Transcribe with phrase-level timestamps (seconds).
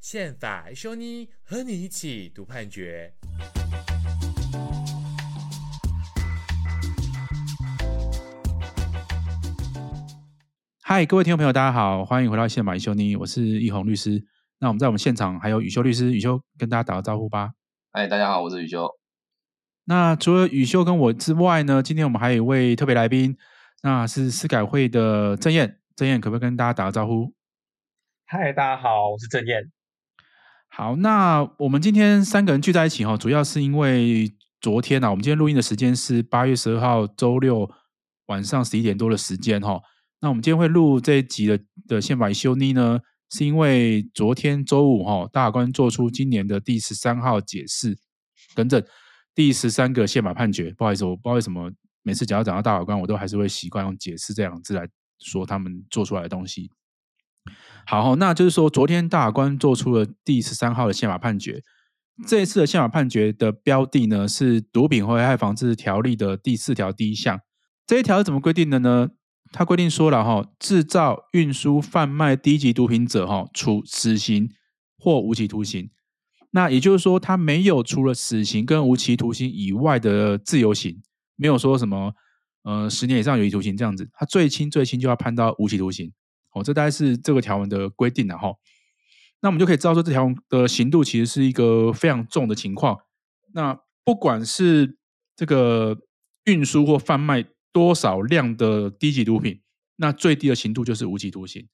[0.00, 3.14] 宪法修妮和你一起读判决。
[10.82, 14.22] 嗨，各位听众朋友，大家好，欢迎回到宪法修妮，我是奕弘律师。
[14.58, 17.52] 那我们在我们现场还有宇修律师，宇修跟大家打个招呼吧。
[17.90, 19.03] 嗨，大家好，我是宇修。
[19.86, 23.36] 那除了宇秀跟我之外呢，今天我们还有一位特别来宾，
[23.82, 25.78] 那是司改会的郑燕。
[25.94, 27.32] 郑燕可不可以跟大家打个招呼？
[28.24, 29.70] 嗨，大家好，我是郑燕。
[30.68, 37.70] 好，那我们今天三个人聚在一起哈，主要是因为昨天呢、啊，我们今天录音的时间是八月十二号周六
[38.26, 39.80] 晚上十一点多的时间哈。
[40.20, 42.98] 那我们今天会录这一集的的宪法修妮呢，
[43.30, 47.98] 是因为昨天周五哈，大法官做出今年的第十三号解释，
[48.54, 48.82] 更正
[49.34, 50.72] 第十三个宪法判决。
[50.76, 51.70] 不好意思，我不知道为什么
[52.02, 54.86] 每次只要讲到大法官，我都还是会习惯用解释这两个字来
[55.18, 56.70] 说他们做出来的东西。
[57.86, 61.62] 好，那就是说，昨天大法官做出了第十三号的宪法判决。
[62.26, 67.40] 这一次的宪法判决的标的呢，是《毒品危害防治条例》的第四条第一项。
[67.86, 69.10] 这一条是怎么规定的呢？
[69.52, 74.48] 它规定说了哈，制造、运输、贩卖低级毒品者，哈，处死刑
[74.96, 75.90] 或无期徒刑。
[76.56, 81.02] 那也就是说，他没有除了死刑跟无期徒刑以外的自由刑，
[81.34, 82.14] 没有说什么
[82.62, 86.12] 呃十年以上有期徒刑这样子，他最轻最轻就要判到无期徒刑。
[86.52, 88.54] 哦，这大概是这个条文的规定了哈。
[89.40, 92.98] 那我们就可以知道说，这条的刑度其实是一个非常重的情况。
[93.52, 94.96] 那不管是
[95.34, 95.98] 这个
[96.44, 99.60] 运输或贩卖多少量的低级毒品，
[99.96, 101.66] 那最低的刑度就是无期徒刑。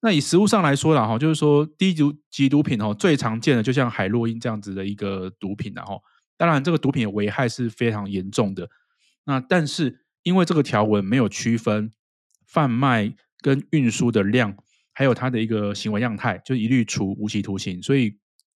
[0.00, 1.94] 那以实物上来说啦，哈，就是说低
[2.30, 5.98] 级毒品哦，最常见的就像海洛因这样子的一个毒品然哈，
[6.36, 8.68] 当然这个毒品的危害是非常严重的。
[9.24, 11.92] 那但是因为这个条文没有区分
[12.46, 13.14] 贩卖。
[13.42, 14.54] 跟运输的量，
[14.92, 18.14] 还有它的一个行为样态，就一律处无期徒刑，所以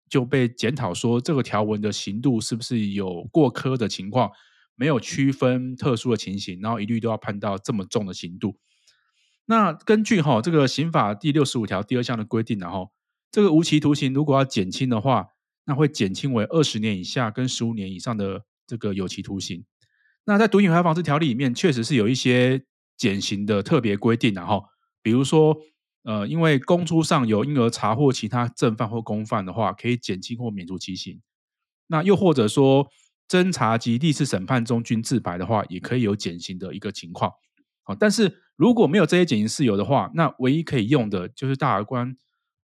[0.09, 4.29] 就被检讨说这个条文的刑度是不是有过苛的情况，
[4.75, 8.57] 没有区分特殊的情形，然后一律都要判到这么重的刑度。
[9.45, 12.91] 那根据哈这个刑法第六十五条第二项的规定，然后
[13.31, 15.27] 这个无期徒刑如果要减轻的话，
[15.65, 19.65] 那会减轻为二十年以下跟十五年以上的这个有期徒刑。
[20.25, 22.63] 那在毒品危害防治条例里面，确实是有一些
[22.97, 24.65] 减刑的特别规定，然后。
[25.05, 25.57] 比如说，
[26.03, 31.19] 呃，因为供出上游因而查获其他正犯或公犯的话，可以减轻或免除其刑。
[31.87, 32.87] 那又或者说，
[33.27, 37.29] 侦查及历次审判中均自白的话，也可以有减刑的一个情况。
[37.83, 42.15] 好，但是如果没有这些减刑事由的话，那唯一可以用的就是大法官，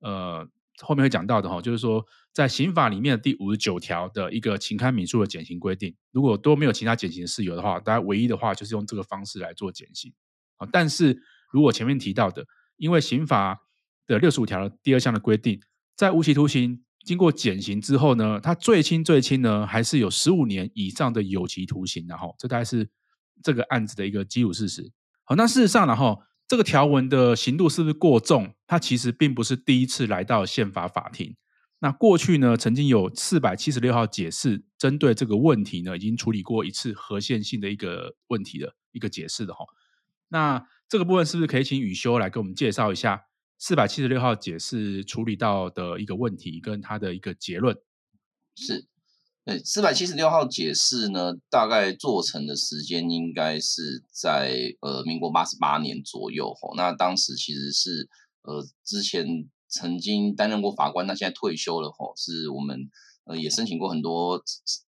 [0.01, 0.47] 呃，
[0.81, 10.13] 后面会讲到的哈，就是说在刑法里面的第五十九条的一个情堪民诉的减刑规定，如果都没有其他减刑事由的话，大家唯一的话就是用这个方式来做减刑。
[10.57, 11.21] 好，但是。
[11.53, 12.43] 如果前面提到的，
[12.77, 13.59] 因为刑法
[14.07, 15.61] 的六十五条的第二项的规定，
[15.95, 22.89] 在无期徒刑经过减刑之后呢，它最轻最轻呢还是有十五年以上的有期徒刑，然后这大概是
[23.43, 24.91] 这个案子的一个基础事实。
[25.25, 28.53] 好，那事实上然后这个条文的刑度是不是过重？
[28.67, 31.35] 它其实并不是第一次来到宪法法庭。
[31.79, 39.65] 那过去呢，曾经有四百七十六号解释针对这个问题呢，已经处理过一次合宪性的一个问题的一个解释的哈。
[40.29, 43.23] 那这个部分是不是可以请宇修来给我们介绍一下
[43.59, 47.77] 四百七十六号解释处理到的一个问题跟他的一个结论？
[48.55, 48.87] 是，
[49.45, 56.73] 对，四百七十六号解释呢，大概做成的时间应该是在呃民国八十八年左右吼。
[56.75, 58.09] 那当时其实是
[58.43, 59.25] 呃之前
[59.67, 62.89] 曾经担任过法官，那现在退休了吼，是我们
[63.25, 64.41] 呃也申请过很多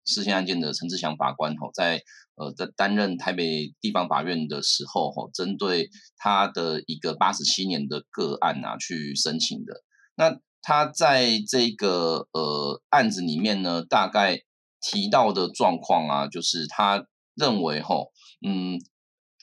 [0.05, 2.03] 释宪案件的陈志祥法官吼，在。
[2.37, 9.75] 呃，在担任台北地方法院的时候，吼，针对他的一个八十七年的个案啊，去申请的。
[10.15, 14.43] 那他在这个呃案子里面呢，大概
[14.81, 18.12] 提到的状况啊，就是他认为，吼，
[18.47, 18.78] 嗯，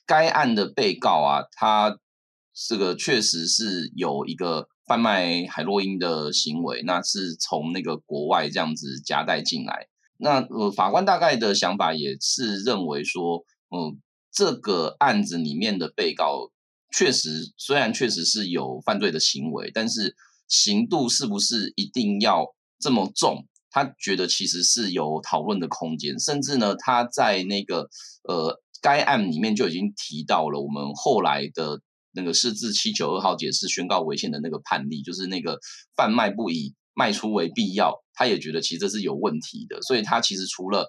[0.05, 1.97] 该案的被告啊，他
[2.53, 9.87] 这个确实是有一个贩卖海洛因的行为，那是从那个国外这样子夹带进来。
[10.17, 16.51] 那呃，法官大概的想法也是认为说，嗯，这个案子里面的被告
[16.91, 20.15] 确实虽然确实是有犯罪的行为，但是
[20.47, 22.45] 刑度是不是一定要
[22.79, 23.45] 这么重？
[23.69, 27.89] 他觉得其实是有讨论的空间，甚至呢，他在那个
[28.23, 31.81] 呃该案里面就已经提到了我们后来的
[32.13, 35.59] 那个释字七九二号解释宣告违宪的那个判例，就是那个
[35.95, 38.01] 贩卖不以卖出为必要。
[38.13, 40.87] 他也觉得其实这是有问题的，所以他其实除了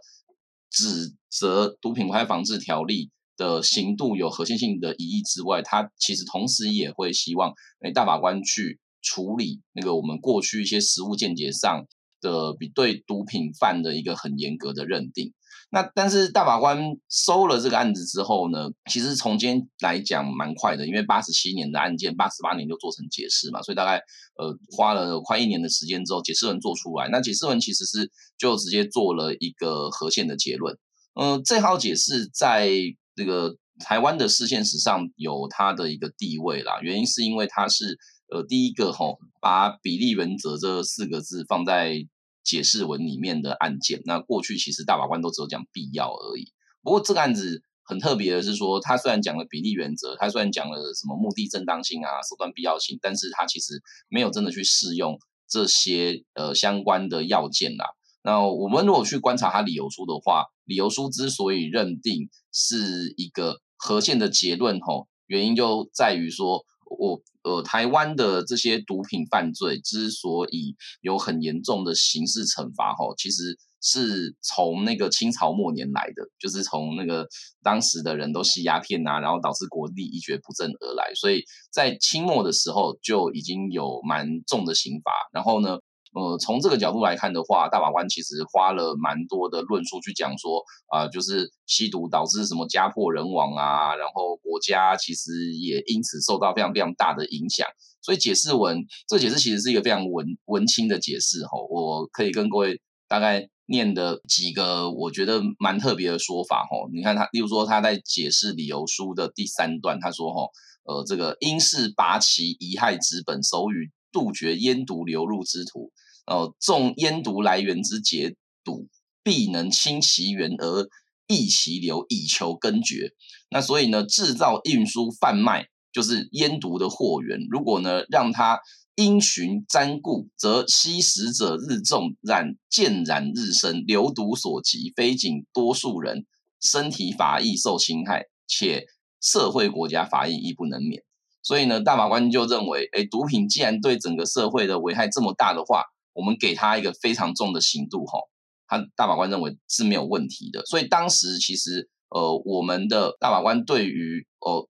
[0.71, 3.07] 指责《毒品危害防治条例》
[3.37, 7.53] 的刑度有核心性的疑义之外，他其实同时也会希望
[7.85, 11.87] 诶大法官去处理那个我们过去一些实务见解上
[12.21, 15.33] 的比对毒品犯的一个很严格的认定。
[15.71, 23.99] 那但是大法官收了这个案子之后呢，其实从今天来讲蛮快的，因为八十七年的案件，八十八年就做成解释嘛，所以大概
[24.39, 27.09] 呃花了快一年的时间之后，解释文做出来。
[27.11, 30.75] 那解释文其实是就直接做了一个合宪的结论。
[31.21, 32.71] 嗯、呃，这号解释在
[33.15, 37.99] 这个台湾的释宪史上有它的一个地位啦，原因是因为它是
[38.31, 42.07] 呃第一个吼把比例原则这四个字放在。
[42.45, 46.51] 解释文里面的案件，那过去其实大法官都只有讲必要而已。
[46.83, 57.85] 不过这个案子很特别的是说，他虽然讲了比例原则，他虽然讲了什么目的正当性啊、手段必要性，但是他其实没有真的去适用这些呃相关的要件啦。
[58.23, 66.65] 那我们如果去观察他理由书的话，理由书之所以认定是一个合宪的结论，吼，原因就在于说。
[66.91, 77.27] 我呃，台湾的这些毒品犯罪之所以有很严重的刑事惩罚，吼，其实是从那个清朝末年来的，就是从那个
[77.63, 81.43] 当时的人都吸鸦片呐，然后导致国力一蹶不振而来，所以
[81.73, 85.79] 在清末的时候就已经有蛮重的刑罚，然后呢。
[86.19, 97.69] 呃，从这个角度来看的话，大法官其实花了蛮多的论述去讲说，啊、就是吸毒导致什么家破人亡啊，然后国家其实也因此受到非常非常大的影响。
[98.03, 101.51] 所以解释文，这解释其实是一个非常文文青的解释哈。
[101.71, 106.89] 我可以跟各位大概念的几个我觉得蛮特别的说法哈。
[106.93, 110.49] 你看他，例如说他在解释理由书的第三段，他说哈，
[110.85, 115.93] 呃，这个应是拔其遗害之本，手与杜绝烟毒流入之途。
[116.29, 118.87] 哦，重烟毒来源之解毒，
[119.23, 120.89] 必能清其源而
[121.27, 123.13] 抑其流，以求根绝。
[123.51, 127.39] 那所以呢，制造、运输、贩卖就是烟毒的货源。
[127.51, 128.61] 如果呢，让它
[128.95, 136.27] 因循沾顾，则吸食者日众，染渐染日深，流毒所及，非仅多数人
[136.61, 138.87] 身体法益受侵害，且
[139.21, 141.03] 社会国家法益亦不能免。
[141.43, 145.85] 所以呢，大法官就认为，诶，毒品既然对整个社会的危害这么大的话，
[146.19, 148.19] 我们给他一个非常重的刑度，哈，
[148.67, 150.67] 他大法官认为是没有问题的。
[150.67, 154.69] 所以当时其实，呃，我们的大法官对于呃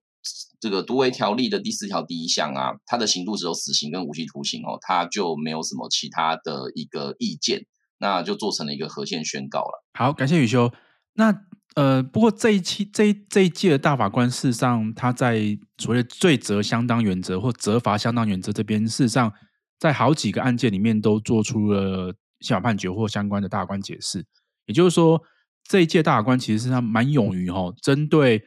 [0.59, 7.65] 这个毒危条例的第四条第一项啊，他的刑度只有死刑跟无期徒刑哦，他就没有什么其他的一个意见，
[7.97, 9.83] 那就做成了一个合宪宣告了。
[9.97, 10.71] 好，感谢宇修。
[11.13, 11.35] 那
[11.73, 19.33] 呃，不过这一期这这一届的大法官，事实上他在所谓罪责相当原则或责罚相当原则这边，事实上。
[19.79, 24.25] 在好几个案件里面都做出了宪法判决或相关的大官解释，
[24.65, 25.21] 也就是说，
[25.63, 28.43] 这一届大法官其实是他蛮勇于哈，针对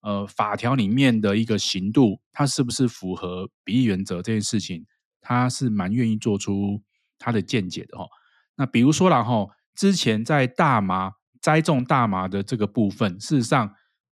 [0.00, 4.84] 呃法条里面的一个刑度，它是不是符合比例原则这件事情，
[5.20, 6.82] 他是蛮愿意做出
[7.18, 8.06] 他的见解的哈。
[8.56, 13.74] 那比如说啦哈，之前在大麻栽种大麻的这个部分，事实上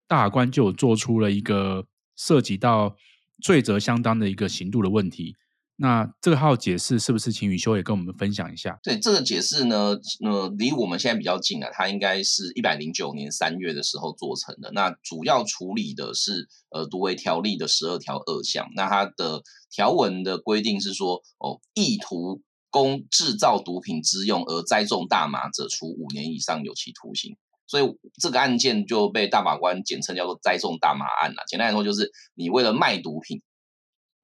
[0.07, 1.85] 大法官就做出了一个
[2.15, 2.95] 涉及到
[3.41, 5.35] 罪责相当的一个刑度的问题。
[5.77, 8.79] 那这个号解释是不是请宇修也跟我们分享一下？
[8.81, 14.71] 对，这个解释呢，呃，离我们现在比较近啊，它应该是一百零九年三月的时候做成的。
[14.71, 18.67] 那主要处理的是呃毒危条例的十二条二项。
[18.73, 27.35] 那它的条文的规定是说，哦，意图供制造毒品之用而栽种大麻者，处五年以上有期徒刑。
[27.67, 31.43] 所以这个案件就被大法官简称叫做栽种大麻案了。
[31.47, 33.41] 简单来说，就是你为了卖毒品。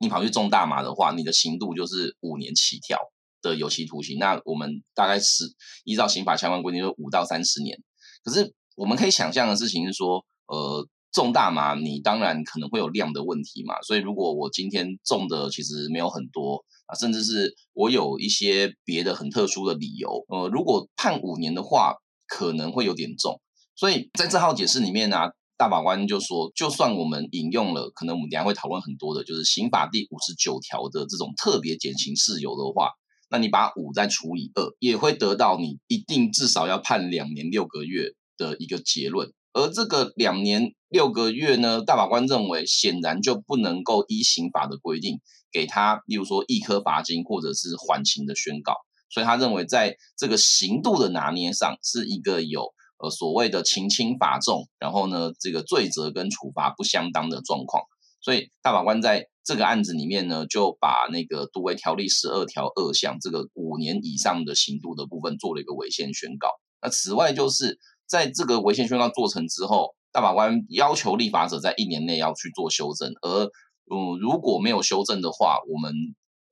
[0.01, 2.97] 你跑去种大麻的话，你的刑度就是五年起跳
[3.41, 4.17] 的有期徒刑。
[4.17, 5.45] 那我们大概是
[5.83, 7.77] 依照刑法相关规定，就是五到三十年。
[8.23, 13.79] 可是我们可以想象的事情是说，呃，种大麻你当然可能会有量的问题嘛。
[13.83, 21.93] 所以如果我今天种的其实没有很多啊，甚至是我有一些别的很特殊的理由，呃，如果判五年的话，
[22.27, 23.39] 可能会有点重。
[23.75, 25.17] 所以在这号解释里面呢、
[25.61, 32.89] 大法官就说，就算我们引用了，可能我们等下会讨论很多的，就是刑法第五十九条的这种特别减刑事由的话，
[33.29, 39.31] 那你把五再除以二，也会得到你一定至少要判两年六个月的一个结论。
[39.53, 48.73] 而这个两年六个月呢，大法官认为显然就不能够依刑法的规定给他，例如说一颗罚金或者是缓刑的宣告，
[49.11, 52.73] 所以他认为在这个刑度的拿捏上是一个有。
[53.01, 57.83] 呃，所谓的情轻法重，然后呢，这个罪责跟处罚不相当的状况，
[58.21, 66.47] 所以大法官在这个案子里面呢，就把那个杜威条例十二条二项这个五年以上的刑度的部分做了一个违宪宣告。
[66.81, 73.45] 那此外，就是在这个违宪宣告做成之后，大法官要求立法者在一年内要去做修正，而
[73.91, 75.93] 嗯如果没有修正的话，我们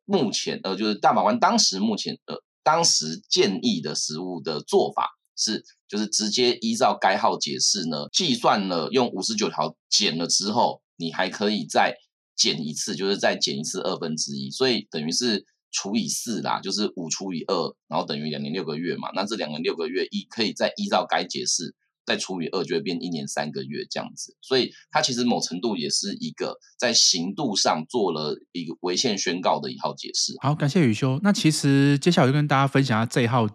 [0.06, 11.96] 目前呃就是大法官当时目前呃当时建议的实务的做法是，就是直接依照该号解释呢计算了用五十九条减了之后，你还可以再
[12.36, 15.46] 减一次，就是再减一次二分之一，所以等于是。
[15.72, 17.54] 除以四啦，就是五除以二，
[17.88, 19.12] 然后等于两年六个月嘛。
[19.14, 21.76] 那这两年六个月依可以再依照该解释
[22.08, 24.36] 再除以二，就会变一年三个月这样子。
[24.42, 30.34] 所以它其实某程度也是一个在刑度上做了一个违宪宣告的一号解释。
[30.42, 31.20] 好，感谢宇修。
[31.22, 33.48] 那其实接下来就跟大家分享下这一号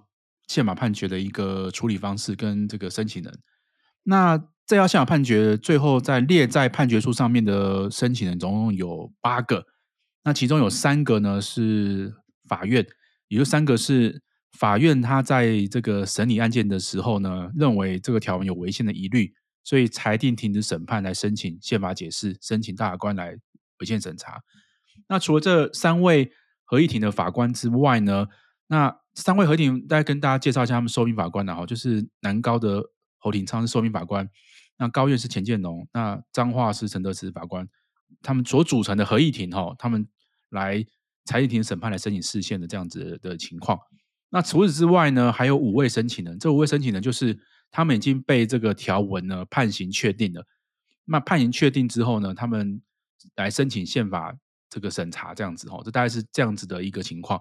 [0.49, 3.39] 宪法判决的一个处理方式跟这个申请人。
[4.03, 4.37] 那
[4.67, 9.67] 这一号宪法判决最后在列在判决书上面的申请人总共有八个。
[10.23, 12.15] 那其中有三个呢是
[12.49, 12.87] 法院，
[13.29, 14.23] 也就三个是
[14.53, 19.35] 法院，他在这个审理案件的时候呢，认为这个条文有违宪的疑虑，
[19.65, 23.33] 所以裁定停止审判，来申请宪法解释，申请大法官来
[23.81, 24.41] 违宪审查。
[25.09, 26.31] 那除了这三位
[26.65, 28.27] 合议庭的法官之外呢，
[28.69, 32.83] 那三位合议庭再跟大家介绍一下他们受命法官的哈，就是南高的
[33.19, 34.29] 侯廷昌是受命法官，
[34.77, 37.69] 那高院是钱建龙，那彰化是陈德慈法官。
[38.23, 40.07] 他们所组成的合议庭，哈，他们
[40.51, 40.85] 来
[41.25, 43.79] 裁定庭审判来申请释宪的这样子的情况。
[44.31, 46.39] 那除此之外呢，还有五位申请人。
[46.39, 47.39] 这五位申请人就是
[47.71, 50.45] 他们已经被这个条文呢判刑确定了。
[51.05, 52.81] 那判刑确定之后呢，他们
[53.37, 54.35] 来申请宪法
[54.69, 57.41] 这个审查，这样子哈，这大概是这样子的一个情况。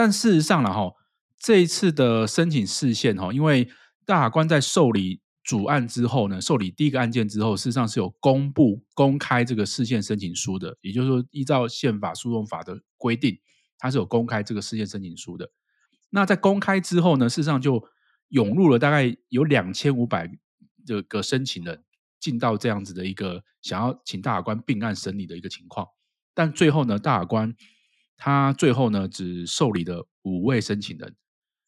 [0.00, 0.94] 但事实上了哈，
[1.38, 3.68] 这一次的申请事件哈，因为
[4.06, 5.20] 大法官在受理。
[5.42, 10.76] 主案之后呢，受理第一个案件之后，事实上是有公布、公开这个事件申请书的。
[10.80, 13.36] 也就是说，依照宪法诉讼法的规定，
[13.78, 15.50] 它是有公开这个事件申请书的。
[16.10, 17.82] 那在公开之后呢，事实上就
[18.28, 20.30] 涌入了大概有两千五百
[20.86, 21.82] 这个申请人
[22.20, 25.84] 进到这样子的一个想要请大法官并案审理的一个情况。
[26.34, 27.52] 但最后呢，大法官
[28.20, 31.16] 他最后呢只受理了五位申请人。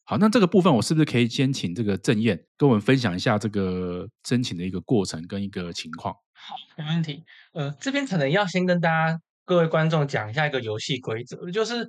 [0.04, 6.12] 好，那这个部分我是不是可以先请这个郑彦跟我们分享一下这个申请的一个过程跟一个情况？
[6.35, 7.25] 好，没问题。
[7.52, 11.88] 呃，这边可能要先跟大家各位观众讲一下一个游戏规则，就是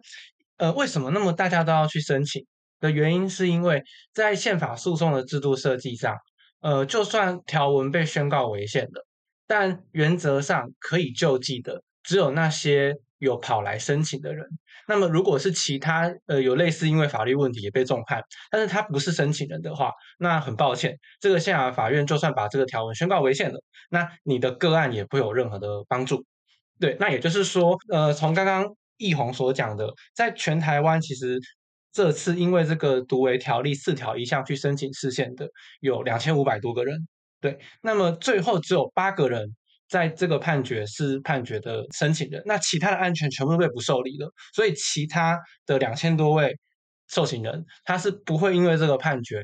[0.58, 2.46] 呃，为什么那么大家都要去申请
[2.80, 6.16] 的原因，是因为在宪法诉讼的制度设计上，
[6.62, 9.06] 呃，就算条文被宣告违宪了，
[9.48, 14.46] 但原则上可以救济的只有那些有跑来申请的人。
[14.88, 26.26] 那么，如果是其他呃有类似因为法律问题也被重判，但是他不是申请人的话，那很抱歉，这个宪法法院就算把这个条文宣告违宪了，那你的个案也不会有任何的帮助。
[26.80, 31.40] 对，那也就是说，呃，从刚刚奕弘所讲的，在全台湾其实
[31.94, 35.48] 这次因为这个独违条例四条一项去申请释宪的
[35.80, 37.08] 有两千五百多个人，
[37.40, 39.56] 对，那么最后只有八个人。
[39.94, 46.58] 在这个判决是判决的申请人，那其他的安全全部都被不受理了，所以其他的两千多位
[47.10, 49.44] 受刑人，他是不会因为这个判决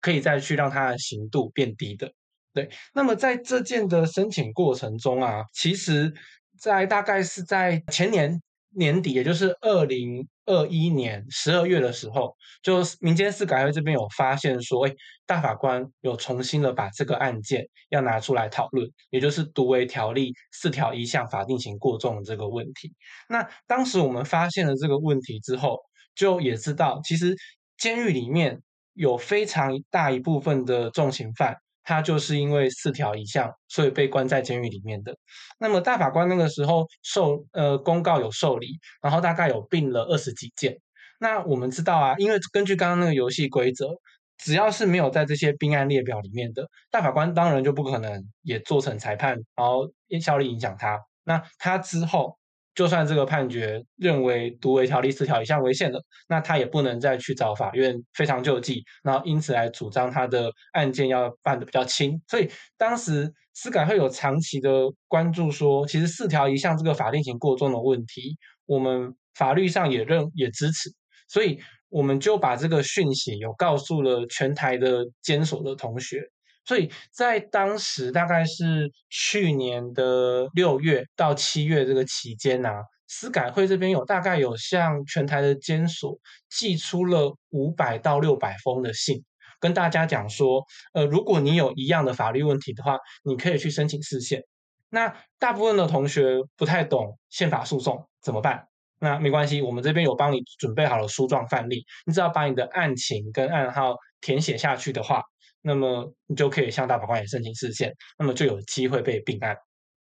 [0.00, 2.10] 可以再去让他的刑度变低的。
[2.52, 6.12] 对，那么在这件的申请过程中啊，其实，
[6.58, 8.42] 在大概是在前年
[8.76, 14.92] 年底，也就是二零二一年十二月的时候，就民间司改会这边有发现说，哎，
[15.26, 22.92] 大法官有重新的把这个案件要拿出来讨论，也就是独违条例四条一项法定刑过重这个问题。
[23.28, 25.78] 那当时我们发现了这个问题之后，
[26.14, 27.34] 就也知道，其实
[27.78, 28.60] 监狱里面
[28.92, 31.56] 有非常大一部分的重刑犯。
[31.84, 35.16] 他就是因为四条一项，所以被关在监狱里面的。
[35.58, 40.76] 那么大法官那个时候受呃公告有受理，然后大概有并了二十几件。
[41.20, 43.90] 那我们知道啊，因为根据刚刚那个游戏规则，
[44.38, 49.88] 只要是没有在这些并案列表里面的，大法官当然就不可能也做成裁判，然后
[50.20, 50.98] 效力影响他。
[51.22, 52.36] 那他之后。
[52.74, 62.20] 就算这个判决认为独违条例四条一项违宪了，那他也不能再去找法院非常救济，然后因此来主张他的案件要办的比较轻。
[62.26, 70.90] 所以当时司改会有长期的关注说，其实四条一项这个法定刑过重的问题，我们法律上也认也支持，
[71.28, 76.28] 所以我们就把这个讯息有告诉了全台的监所的同学。
[76.64, 86.18] 所以在当时大概是去年的六月到七月这个期间呐、啊，司改会这边有大概有向全台的监所
[86.48, 89.22] 寄出了五百到六百封的信，
[89.60, 94.42] 跟大家讲说，呃，如果你有一样的法律问题的话，你可以去申请释宪。
[94.88, 98.68] 那大部分的同学不太懂宪法诉讼怎么办？
[99.00, 105.22] 那没关系，我们这边有帮你准备好了诉状范例，你只要把你的案情跟案号填写下去的话。
[105.64, 109.56] 那么你就可以向大法官也申请释宪，那么就有机会被并案。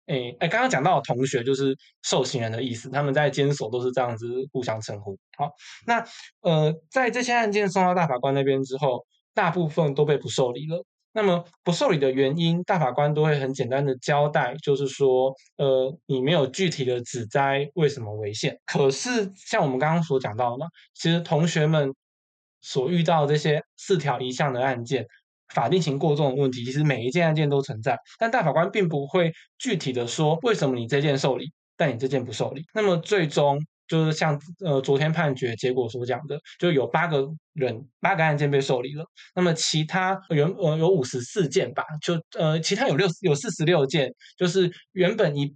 [0.08, 5.15] 诶诶，刚刚讲到的同学就是受刑人的意思，他们在监所都是这样子互相称呼。
[5.38, 5.51] 好，
[5.86, 6.03] 那
[6.41, 10.84] 呃，在这些案件送到大法官那边之后，大部分都被不受理了。
[11.13, 18.58] 那么不受理的原因，大法官都会很简单的交代，就是说，呃，你没有具体的指摘为什么违宪。
[18.65, 21.94] 可是像我们刚刚所讲到的嘛，其实同学们
[22.62, 25.06] 所遇到这些四条一项的案件，
[25.53, 32.63] 法定刑过重的问题，其实每一件案件都存在，但大法官并不会具体的说为什么你这件受理，但你这件不受理。
[32.74, 33.60] 那么最终。
[33.88, 39.03] 就是像呃昨天判决结果所讲的，就有八个人八个案件被受理了，
[39.36, 45.53] 那么其他原呃有五十四件吧，就呃其他有六有四十六件，就是原本一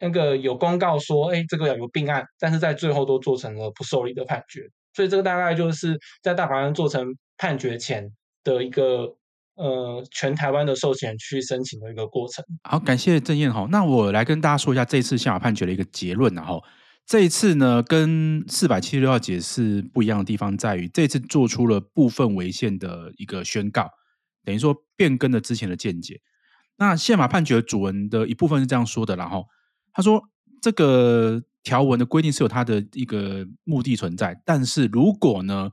[0.00, 8.06] 那个有公告说，哎这个要有并案，但是在最后都做成了不受理的判决，所以这个大概就是在大法官做成判决前
[8.44, 9.16] 的一个
[9.58, 12.42] 呃全台湾的授权去申请的一个过程。
[12.62, 16.64] 好，感谢郑彦哈，那我来跟大家说一下这次宪法判决的一个结论然后。
[17.10, 23.88] 这一次呢，跟四百七十六号解释不一样的地方在于，这次做出了部分违宪的一个宣告，
[24.44, 26.20] 等于说变更了之前的见解。
[26.76, 29.46] 那宪法判决主文的一部分是这样说的，然后
[29.90, 30.22] 他说
[30.60, 35.70] 这个条文的规定是有它的一个目的存在，但是如果呢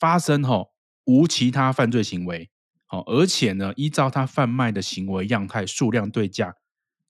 [0.00, 0.64] 发生哈
[1.04, 2.48] 无其他犯罪行为，
[2.92, 6.54] 哦，而且呢依照他贩卖的行为样态数量对价，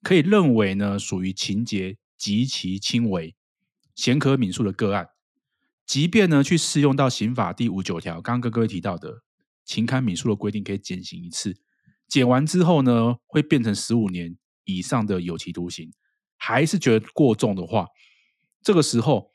[0.01, 3.35] 可以认为呢属于情节极其轻微。
[3.95, 5.11] 显可悯恕的个案，
[5.85, 9.23] 即便呢去适用到刑法第五九条，刚刚跟各位提到的
[9.65, 11.55] 情堪悯恕的规定，可以减刑一次，
[12.09, 15.93] 减完之后呢，会变成十五年以上的有期徒刑，
[16.37, 17.89] 还是觉得过重的话，
[18.63, 19.33] 这个时候，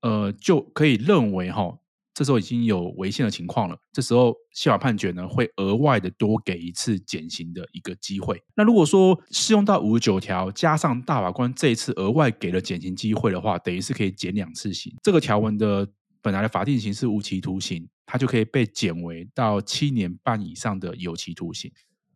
[0.00, 1.78] 呃，就可以认为哈。
[2.14, 8.40] 这时候已经有违宪的情况了，这时候宪法判决呢会额外的多给一次减刑的一个机会。
[8.54, 14.94] 那如果说适用到五十九条，加上大法官这一次额外给了减刑机会的话，等于是可以减两次刑。
[15.02, 15.86] 这个条文的
[16.22, 21.70] 本来的法定刑是无期徒刑，它就可以被减为到七年半以上的有期徒刑。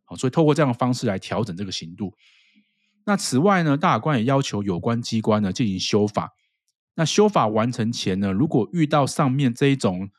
[0.05, 2.15] 好，所以透过这样的方式来调整这个刑度。
[3.05, 6.31] 那此外呢，大法官也要求有关机关呢进行修法。
[6.99, 10.11] 那修法完成前呢，如果遇到上面这一种，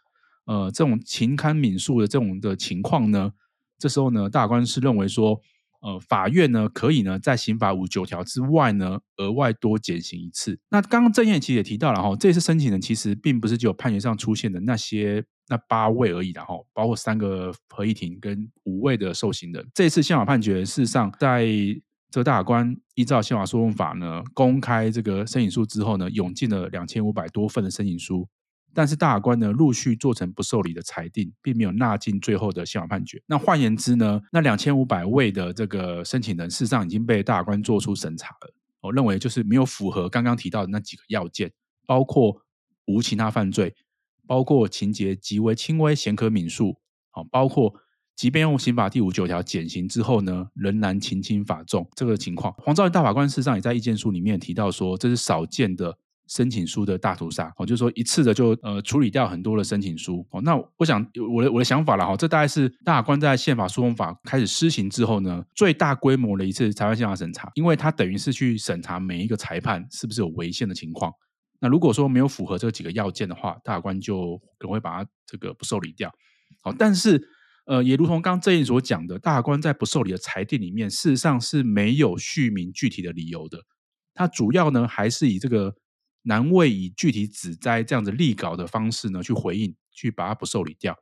[0.46, 3.34] 呃，这种情堪悯恕的这种的情况呢，
[3.78, 5.42] 这时候呢，大官是认为说，
[5.82, 10.58] 呃，法院呢可以呢在刑法五九条之外呢，额外多减刑一次。
[10.70, 19.68] 那刚刚郑彦其实也提到了哈，这次申请人其实并不是只有判决上出现的那些那八位而已的哈，包括三个合议庭跟五位的受刑人。
[19.74, 21.46] 这次宪法判决事实上在。
[22.12, 28.28] 这大法官依照宪法诉讼法呢，公开这个申请书之后呢，涌进了两千五百多份的申请书，
[28.74, 33.22] 但是大法官呢陆续做成不受理的裁定，并没有纳进最后的宪法判决。
[33.28, 38.54] 那换言之呢，那两千五百位的这个申请人，事实上已经被大法官做出审查了。
[38.82, 41.52] 我认为就是没有符合刚刚提到的那几个要件，
[41.86, 42.42] 包括
[42.86, 43.76] 无其他犯罪，
[44.26, 46.76] 包括情节极为轻微，显可悯恕，
[47.12, 47.76] 好，包括。
[48.20, 60.42] 即便用刑法第五九条减刑之后呢，仍然情轻法重这个情况，黄昭元大法官事实上也在意见书里面提到说，这是少见的申请书的大屠杀哦，就是说一次的就呃处理掉很多的申请书哦。
[60.42, 61.00] 那我想
[61.34, 71.10] 我的我的想法了哈，这大概是大法官在宪法诉讼法开始施行之后呢，最大规模的一次裁判宪法审查，因为他等于是去审查每一个裁判是不是有违宪的情况。
[71.62, 76.14] 那如果说没有符合这几个要件的话，大法官就可能会把它这个不受理掉。
[76.62, 77.30] 好，但是。
[77.70, 83.60] 呃，也如同刚刚政彦所讲的，大官在不受理的裁定里面，事实上是没有叙明具体的理由的。
[84.16, 85.76] 他主要呢，还是以这个
[86.24, 90.98] 难为以具体指摘这样子立稿的方式呢，去回应，去把它不受理掉，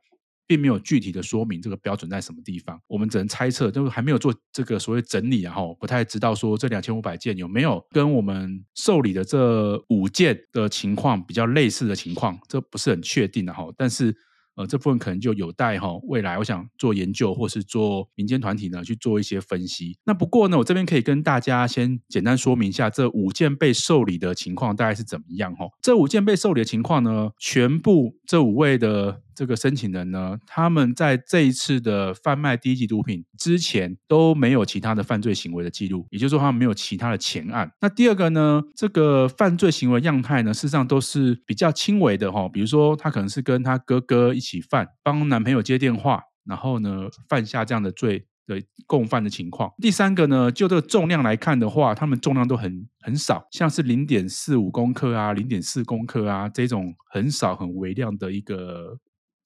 [0.46, 2.78] 并没有具体的说明这个标准在什么地方。
[2.86, 13.66] 我们只能猜测，就是还没有做这个所谓整理，然后不太知道说这两千五百件有没有跟我们受理的这五件的情况比较类似的情况，这不是很确定的哈。
[13.74, 14.14] 但是。
[14.58, 19.96] 呃，这部分可能就有待哈未来，我想做研究或是做民间团体呢去做一些分析。
[20.04, 25.68] 那不过呢，我这边可以跟大家先简单说明一下这五件被受理的情况大概是怎么样哈。
[25.80, 29.22] 这五件被受理的情况呢，全部这五位的。
[29.38, 37.70] 这个申请人呢，他们在这一次的贩卖低级毒品之前都没有其他的犯罪行为的记录，也就是说他们没有其他的前案。
[37.80, 49.72] 那第二个呢，这个犯罪行为样态呢，事实上都是比较轻微的哈，比如说他可能是跟他哥哥一起犯，帮男朋友接电话，然后呢犯下这样的罪的共犯的情况。
[49.80, 58.98] 第三个呢，就这个重量来看的话，他们重量都很很少，像是零点四五公克啊、零点四公克啊这种很少很微量的一个。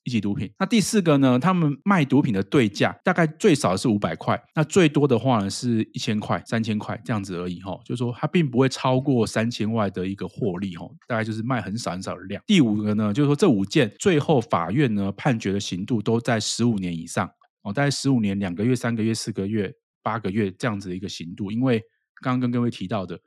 [0.04, 0.50] 一级毒品。
[0.58, 7.78] 那第四个呢，他们卖毒品的对价大概最少是五百块，那最多的话呢是一千块、三千块这样子而已哈。
[7.84, 12.42] 就是说它并不会超过三千万的一个获利哈，大概就是卖很少很少的量。
[12.46, 17.30] 第五个呢，就是说这五件最后法院呢判决的刑度都在十五年以上
[17.62, 21.50] 哦，大概十五年两个月、三个月、四个月、八个月这样子的一个刑度。
[21.50, 21.80] 因为
[22.22, 23.18] 刚刚跟各位提到的。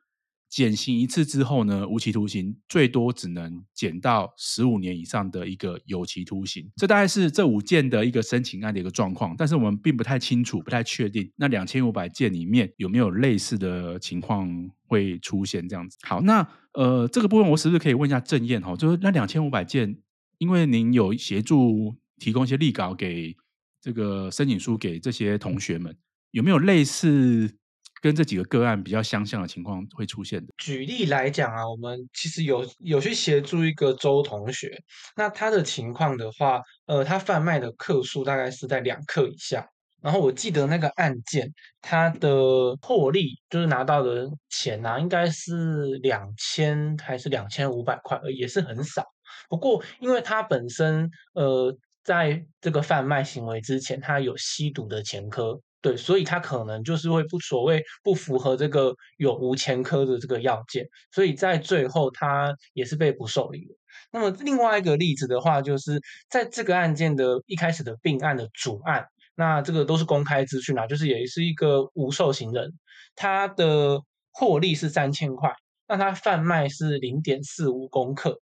[0.50, 6.72] 减刑一次之后呢，无期徒刑最多只能减到十五年以上的一个有期徒刑。
[6.78, 14.50] 这大概是这五件的一个申请案的一个状况，但是我们并不太清楚，不太确定那两千五百件里面有没有类似的情况
[14.88, 15.98] 会出现这样子。
[16.04, 18.76] 好，那呃这个部分我是不是可以问一下郑彦哈？
[18.76, 19.98] 就是那两千五百件，
[20.38, 23.36] 因为您有协助提供一些例稿给
[23.82, 25.98] 这个申请书给这些同学们，
[26.32, 27.58] 有没有类似？
[28.06, 30.54] 跟这几个个案比较相像的情况会出现的。
[30.60, 34.80] 举例来讲啊，我们其实有有去协助一个周同学，
[35.16, 39.68] 那他的情况的话，呃，他贩卖的克数大概是在两克以下。
[40.04, 49.04] 然后我记得那个案件，他的获利就是拿到的钱啊，应该是两千还是两千五百块，也是很少。
[49.50, 55.60] 不过因为他本身呃，在这个贩卖行为之前，他有吸毒的前科。
[55.86, 63.76] 对，所以他可能就是会不所谓不符合这个有无前科的这个要件，所以在最后他也是被不受理的。
[64.12, 72.74] 那么另外一个例子的话，就是在这个案件的一开始的并案的主案，那这个都是公开资讯啊，就是也是一个无受刑人，
[73.16, 75.54] 他的获利是三千块，
[75.88, 78.42] 那他贩卖是零点四五公克。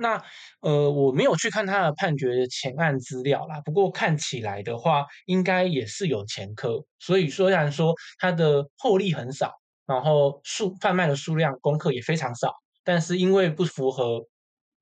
[0.00, 0.22] 那
[0.60, 6.82] 呃，我没有去看他的判决的前案资料啦，不过看起来的话，应该也是有前科。
[6.98, 9.52] 所以虽然说他的获利很少，
[9.86, 14.26] 然后数贩卖的数量功课也非常少，但是因为不符合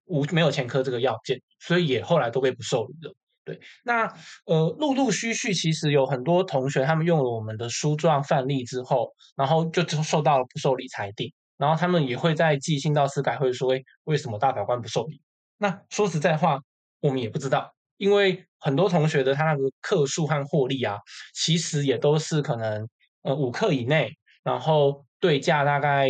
[0.05, 3.13] 无没有前科这个要件，所以也后来都被不受理了。
[3.45, 4.07] 对，那
[4.45, 11.33] 呃，陆陆续续其实有很多同学他们用了我们的书状范例之后，然后就受到了不受理裁定。
[11.59, 15.21] 然后他们也会再寄信到司改会说，为什么大法官不受理？
[15.59, 16.61] 那说实在话，
[17.01, 20.97] 我们也不知道，因为很多同学的他那个克数和获利啊，
[21.35, 22.89] 其实也都是可能
[23.23, 26.09] 呃五克以内，然后对价大概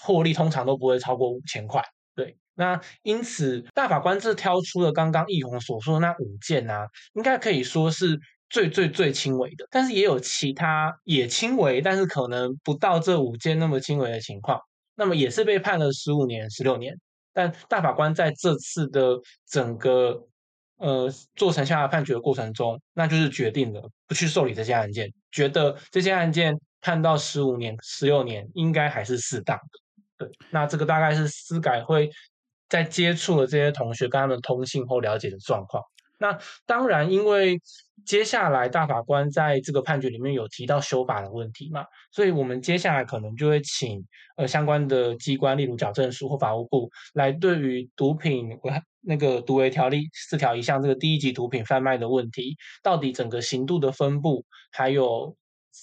[0.00, 1.82] 获利通常都不会超过五千块。
[2.14, 8.16] 对，那因此大法官这挑出了刚刚易红所说的那五件啊，应该可以说是
[8.48, 14.60] 最最最轻微的，但是也有其他也轻微，但是可能不到这五件那么轻微的情况。
[14.94, 16.98] 那么也是被判了十五年、十六年，
[17.32, 20.26] 但大法官在这次的整个
[20.76, 30.26] 呃做成下判决的过程中，那就是决定了不去受理这些案件，觉得这些案件判到十五年、十六年应该还是适当的。
[30.26, 32.10] 对，那这个大概是司改会
[32.68, 35.82] 在接触了这些同学跟他们通信后了解的状况。
[36.18, 37.60] 那当然，因为
[38.06, 44.04] 接下来大法官在这个判决里面有提到修法的问题嘛，所以我们接下来可能就会请
[44.36, 48.48] 呃相关的机关，例如矫正署或法务部，来对于毒品
[49.00, 55.36] 那个毒违条例四条一项这个第一级毒品贩卖的问题，到底整个刑度的分布，还有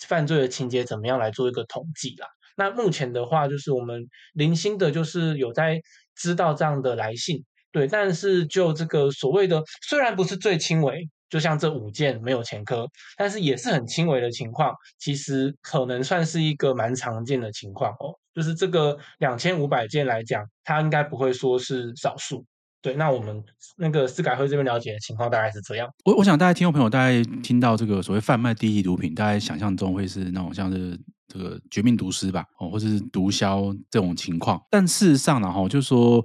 [0.07, 2.27] 犯罪的情节怎么样来做一个统计啦。
[2.55, 5.81] 那目前的话，就是我们零星的，就是有在
[6.15, 7.43] 知道这样的来信。
[7.71, 18.13] 对，但是就这个所谓的，虽然不是最轻微，就像这五件没有前科，但是也是很轻微的情况，其实可能算是一个蛮常见的情况哦。
[18.33, 22.45] 就是这个两千五百件来讲，它应该不会说是少数。
[22.81, 23.41] 对，那我们
[23.77, 25.87] 那个司改会这边了解的情况大概是这样。
[26.03, 34.61] 我我想大家听众朋友大概听到这个所谓贩卖第一级毒品，大概想象中会是那种像是这个绝命毒师吧，哦，或者是毒枭这种情况。
[34.69, 36.21] 但事实上呢，哈，就是说。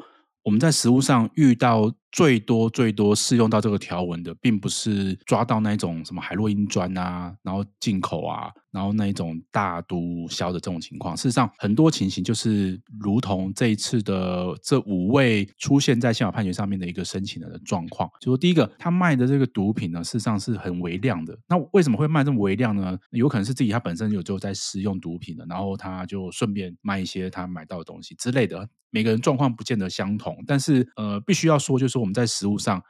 [0.47, 8.51] 我们在食物上遇到最多最多适用到这个条文的，并不是抓到那种什么海洛因砖啊，然后进口啊。
[8.73, 18.09] 然后那一种大毒枭的这种情况，事实上很多情形就是如同这一次的这五位出现在宪法判决上面的一个申请人的状况。
[18.21, 21.39] 就说第一个，他卖的这个毒品呢，事实上是很微量的。
[21.49, 22.99] 那为什么会卖这么微量呢？
[23.11, 28.69] 有可能是自己他本身有就在使用毒品的，然后他就顺便卖一些他买到的东西之类的。
[28.91, 32.83] 每个人状况不见得相同，但是呃，必须要说，就是我们在实务上。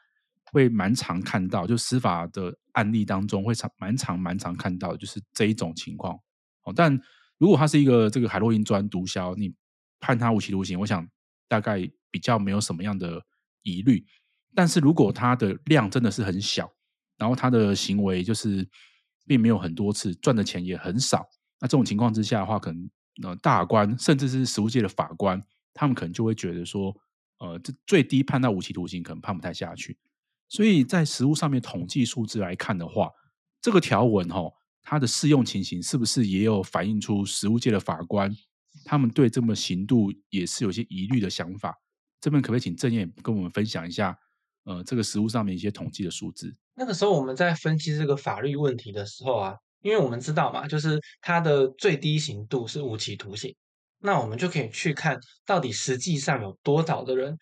[0.52, 6.14] 会蛮常看到，就司法的案例当中会常蛮常蛮常看到，就是这一种情况。
[6.62, 6.98] 哦，但
[7.36, 9.52] 如果他是一个这个海洛因专毒枭，你
[9.98, 11.06] 判他无期徒刑，我想
[11.48, 13.20] 大概比较没有什么样的
[13.62, 14.06] 疑虑。
[14.54, 16.72] 但是如果他的量真的是很小，
[17.18, 18.66] 然后他的行为就是
[19.26, 21.26] 并没有很多次，赚的钱也很少，
[21.60, 22.88] 那这种情况之下的话，可能
[23.24, 25.42] 呃大官甚至是实务界的法官，
[25.74, 26.96] 他们可能就会觉得说，
[27.38, 29.96] 呃，这最低判到无期徒刑可能判不太下去。
[30.48, 33.10] 所以在实务上面统计数字来看的话，
[33.60, 38.34] 这个条文哈、哦，它的适用情形是不是也有反映出实务界的法官
[38.84, 41.74] 他们对这么刑度也是有些疑虑的想法？
[42.20, 44.16] 这边可不可以请郑燕跟我们分享一下？
[44.64, 46.54] 呃，这个实务上面一些统计的数字。
[46.74, 53.54] 那个时候我们在分析这个法律问题的时候啊，因为我们知道嘛，就是它的最低刑度是无期徒刑，
[54.06, 57.36] 那我们就可以去看到底实际上有多少的人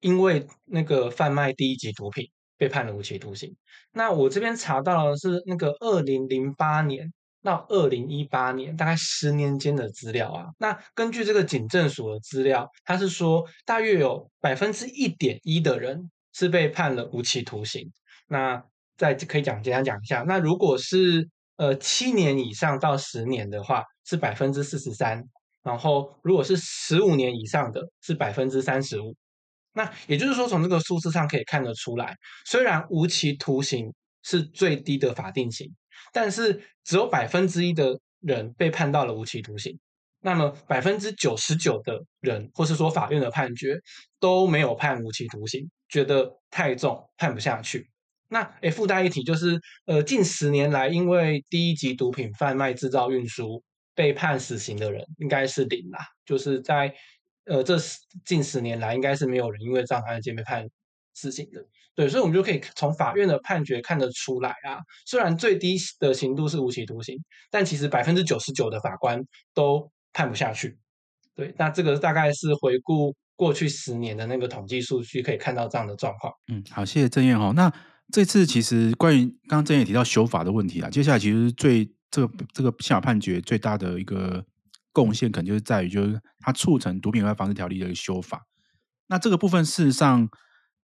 [0.00, 2.28] 因为那个贩卖第一级毒品。
[2.60, 3.54] 被判了无期徒刑。
[3.92, 10.46] 那我这边查到的是那个二零零八年到二零一八年，大概十年间的资料啊。
[10.58, 17.88] 那根据这个警政署的资料，他是说大约有百分之一点一的人是被判了无期徒刑。
[18.26, 18.60] 那
[18.96, 21.28] 再可以讲简单讲一下，那如果是
[21.58, 25.22] 呃七年以上到十年的话，是百分之四十三。
[25.68, 29.14] 然后如果是十五年以上的是百分之三十五。
[29.74, 35.70] 那也就是说，从这个数字上可以看得出来，虽然无期徒刑是最低的法定刑，
[36.10, 39.78] 但是只有百分之一的人被判到了无期徒刑，
[40.20, 43.78] 那么百分之九十九的人，或是说法院的判决
[44.18, 47.88] 都没有判无期徒刑，觉得太重，判不下去。
[48.30, 53.62] 那诶，附带一提就是，呃，近十年来，因为第一级毒品贩卖、制造、运输
[53.98, 56.94] 被判死刑的人，应该是零啦，就是在。
[57.50, 57.78] 呃，这
[58.26, 60.68] 近十年来应该是没有人因为这样案件被判
[61.14, 64.84] 死刑的，对，所以我们就可以从法院的判决看得出来啊。
[65.06, 67.16] 虽然最低的刑度是无期徒刑，
[67.50, 70.76] 但其实百分之九十九的法官都判不下去。
[71.34, 76.30] 对，那这个大概是回顾过去十年的那个统计数据，可以看到这样的状况。
[76.52, 77.50] 嗯，好，谢谢正彦哈。
[77.56, 77.72] 那
[78.12, 84.44] 这次其实关于刚刚郑燕提到修法的问题啊，接下来其实最这个这个宪法判决最大的一个。
[84.90, 88.46] 贡献可能就是在于，就是它促成毒品外防治条例的一个修法。
[89.06, 90.28] 那这个部分事实上，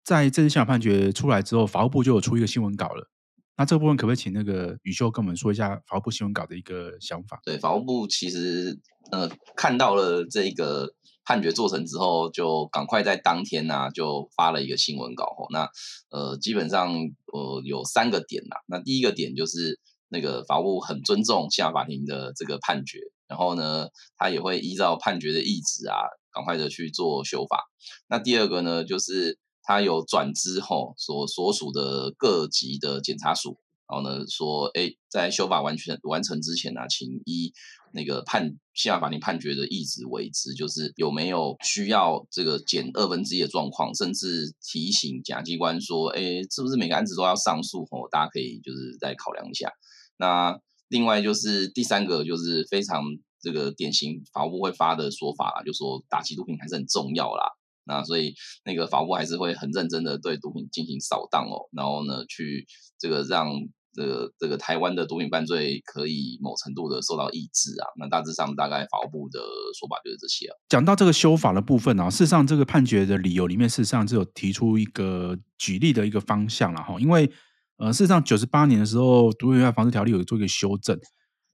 [0.05, 3.09] 在这次宪法判决出来之后，法务部就有出一个新闻稿了。
[3.57, 7.41] 那这个部分可不可以请那个宇修跟我们说一下法务部新闻稿的一个想法？
[7.43, 8.79] 对，法务部其实
[9.11, 10.93] 呃看到了这个
[11.25, 15.25] 判决做成之后，就赶快在当天呢、啊、就发了一个新闻稿。
[15.51, 15.67] 那
[16.09, 18.55] 呃基本上呃有三个点呐。
[18.67, 19.77] 那第一个点就是
[20.09, 22.99] 那个法务很尊重宪法庭的这个判决。
[23.27, 23.87] 然后呢，
[24.17, 25.97] 他也会依照判决的意志啊，
[26.31, 27.63] 赶快的去做修法。
[28.07, 37.51] 那第二个呢，就是他有转之后所所属的各级的检察署，然后呢说，哎，在修法完全完成之前呢、啊，请依
[37.95, 47.81] 那个判宪法法庭判决的意旨为之，就是有没有需要这个减二分之一的状况，甚至提醒检察机关说，哎，是不是每个案子都要上诉？
[47.89, 49.71] 哦，大家可以就是再考量一下。
[50.17, 50.59] 那。
[50.87, 53.03] 另外就是第三个，就是非常
[53.41, 57.49] 这个典型法务部会发的说法啦，就说打击毒品还是很重要啦。
[57.85, 62.67] 那所以那个法务还是会很认真的对毒品进行扫荡哦，然后呢去
[62.99, 63.49] 这个让
[63.95, 67.87] 这个这个台湾的毒品犯罪可以某程度的受到抑制啊。
[67.97, 69.39] 那大致上大概法务部的
[69.79, 70.53] 说法就是这些啊。
[70.69, 77.31] 讲到这个修法的部分啊，事实上这个判决的理由里面，事实上是有提出一个举例的一个方向了哈，因为。
[77.77, 80.97] 呃，事实上，九十八年的时候，《毒品危害防治条例》有做一个修正，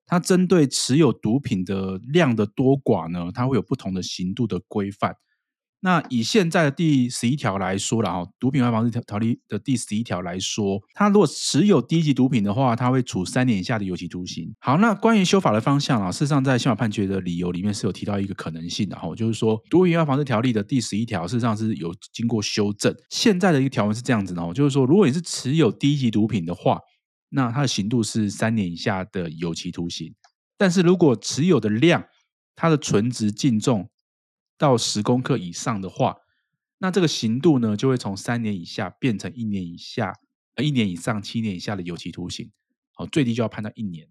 [0.05, 5.15] 它针对持有毒品的量的多寡呢，它会有不同的刑度的规范。
[5.83, 14.53] 那以现在的第十一条来说了哈，毒品危害防治条条例的第十一条来说，他如果持有低级毒品的话，他会处三年以下的有期徒刑。
[14.59, 26.79] 好，那关于修法的方向啊，事实上在宪法判决的理由里面是有提到一个可能性的哈，就是说毒品危害防治条例的第十一条事实上是有经过修正，现在的一个条文是这样子的哦，就是说如果你是持有低级毒品的话，
[27.29, 30.13] 那它的刑度是三年以下的有期徒刑，
[30.59, 32.05] 但是如果持有的量，
[32.55, 33.89] 它的纯值净重。
[34.61, 36.17] 到十公克以上的话，
[36.77, 40.13] 那这个刑度呢，就会从三年以下变成一年以下，
[40.53, 42.51] 呃，一年以上七年以下的有期徒刑，
[42.93, 44.07] 好，最低就要判到一年。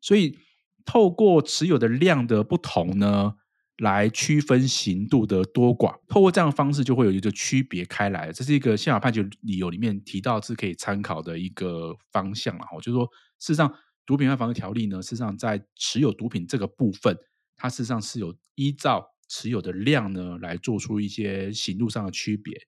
[0.00, 0.38] 所以
[0.86, 3.34] 透过持有的量的不同呢，
[3.76, 8.32] 来区分刑度的多寡，透过这样的方式就会有一个区别开来。
[8.32, 12.66] 这是一个宪法判决理由里面提到是可以参考的一个方向啊。
[12.80, 13.04] 就是说，
[13.38, 13.68] 事实上，
[14.06, 17.14] 《毒品危害防治条例》呢，事实上在持有毒品这个部分，
[17.54, 19.13] 它事实上是有依照。
[19.28, 22.66] 持有的量呢，来做出一些刑度上的区别。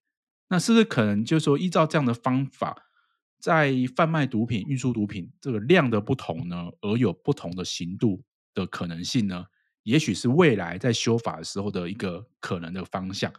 [0.49, 2.77] 那是不是可能就是说，依照这样的方法，
[3.41, 8.23] 在贩卖毒品、运输毒品这个量的不同呢，而有不同的刑度
[8.55, 9.47] 的可能性呢？
[9.83, 13.33] 也许是未来在修法的时候的一个可能的方向。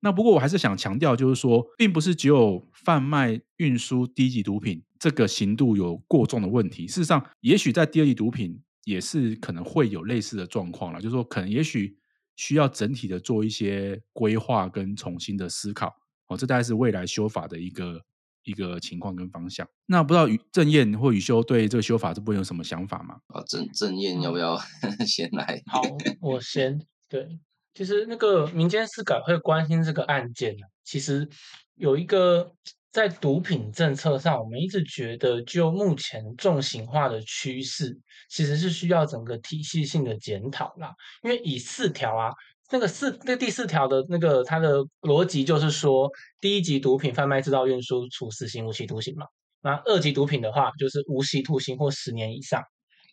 [0.00, 6.86] 那不过我还是想强调，就是说，并不是只有贩卖、运输低级毒品这个刑度有过重的问题。
[6.86, 11.00] 事实上，也许在第二级毒品也是可能会有类似的状况了。
[11.00, 11.98] 就是说，可能也许。
[12.36, 15.92] 需要整体的做一些规划跟重新的思考，
[16.28, 18.00] 哦，这大概是未来修法的一个
[18.44, 19.66] 一个情况跟方向。
[19.86, 23.16] 那不知道正彦或宇修对这个修法这部分有什么想法吗？
[23.28, 24.56] 啊，郑郑彦要不要
[25.06, 25.62] 先来？
[25.66, 25.82] 好，
[26.20, 26.78] 我先。
[27.08, 27.38] 对，
[27.74, 31.28] 其实那个民间司改会关心这个案件呢，其实
[31.74, 32.52] 有一个。
[32.92, 37.98] 在毒品政策上，我们一直觉得，就目前重型化的趋势，
[38.30, 40.94] 其实是需要整个体系性的检讨啦。
[41.22, 42.32] 因为以四条啊，
[42.70, 49.26] 那个四那第四条的那个它的逻辑就是说，第一级毒品贩卖、制造、运输处死刑、无期徒刑嘛。
[49.60, 52.62] 那二级毒品的话，就是无期徒刑或十年以上。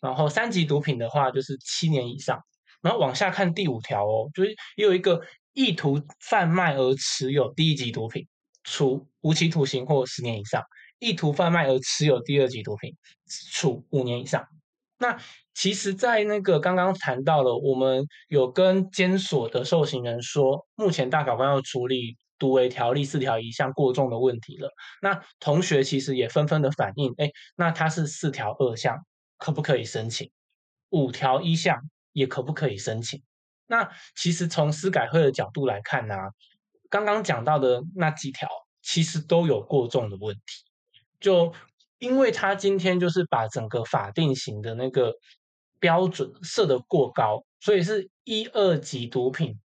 [0.00, 2.40] 然后三级毒品的话，就是七年以上。
[2.80, 5.20] 然后往下看第五条哦，就是也有一个
[5.52, 8.26] 意图贩卖而持有第一级毒品。
[8.62, 10.62] 处无期徒刑或十年以上，
[10.98, 12.94] 意图贩卖而持有第二级毒品，
[13.50, 14.46] 处五年以上。
[14.98, 15.18] 那
[15.54, 24.68] 其实，在那个刚刚谈到了，我们有跟监所的受刑人说，目前大法官要处理毒危条例四条一项过重的问题了。
[25.00, 28.98] 那同学其实也纷纷的反映，哎，那他是四条二项
[29.38, 30.30] 可不可以申请？
[30.90, 31.80] 五条一项
[32.12, 33.22] 也可不可以申请？
[33.66, 36.28] 那其实从司改会的角度来看呢、啊？
[36.90, 38.48] 刚刚讲到的那几条，
[38.84, 40.42] 其实都有过重的问题。
[41.18, 41.52] 就
[41.98, 45.14] 因为他今天就是把整个法定刑的那个
[45.80, 49.58] 标准设得过高，所以是一二级毒品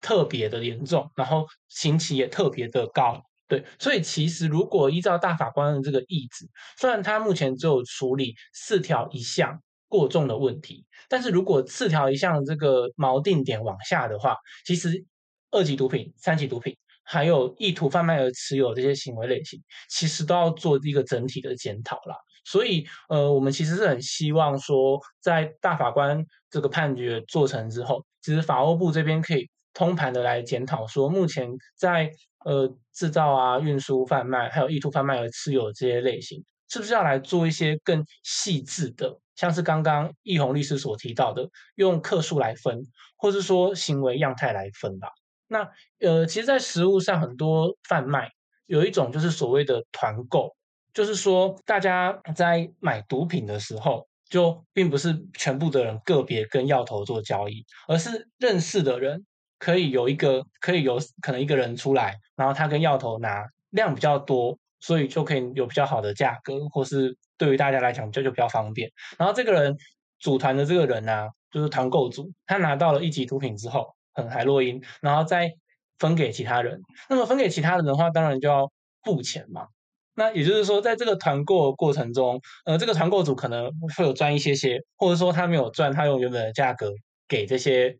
[0.00, 3.22] 特别的严重，然后刑期也特别的高。
[3.46, 15.04] 对，所以其实如果依照大法官的这个意志，虽然他目前只有处理四条一项过重的问题，但是如果四条一项这个锚定点往下的话，其实。
[15.50, 22.16] 二级毒品、三级毒品，还有意图贩卖而持有这些行为类型，其实都要做一个整体的检讨啦。
[22.46, 32.10] 所以，呃，我们其实是很希望说，在大法官这个判决做成之后，其实法务部这边可以通盘的来检讨，说目前在
[32.44, 42.82] 呃制造啊、运输、贩卖，还有意图贩卖而持有这些类型，是不是要来做一些更细致的，像是刚刚易宏律师所提到的，用克数来分，
[43.16, 45.08] 或是说行为样态来分吧。
[45.54, 48.28] 那呃，其实，在实物上，很多贩卖
[48.66, 50.52] 有一种就是所谓的团购，
[50.92, 59.24] 就是说大家在买毒品的时候，就并不是全部的人个别跟药头做交易，而是认识的人
[59.60, 68.90] 可以有一个，可以有可能一个人出来，然后他跟药头拿量比较多，所以就可以有比较好的价格，或是对于大家来讲就就比较方便。
[69.16, 69.76] 然后这个人
[70.18, 73.94] 组团的这个人呢、啊，就是团购组，他拿到了一级毒品之后。
[74.14, 75.52] 很海洛因，然后再
[75.98, 76.80] 分给其他人。
[77.08, 78.70] 那么分给其他人的话，当然就要
[79.02, 79.66] 付钱嘛。
[80.16, 86.92] 那也就是说，在这个团购过程中，呃，这个团购组可能会有赚一些些，或者说他没有赚，他用原本的价格
[87.26, 87.98] 给这些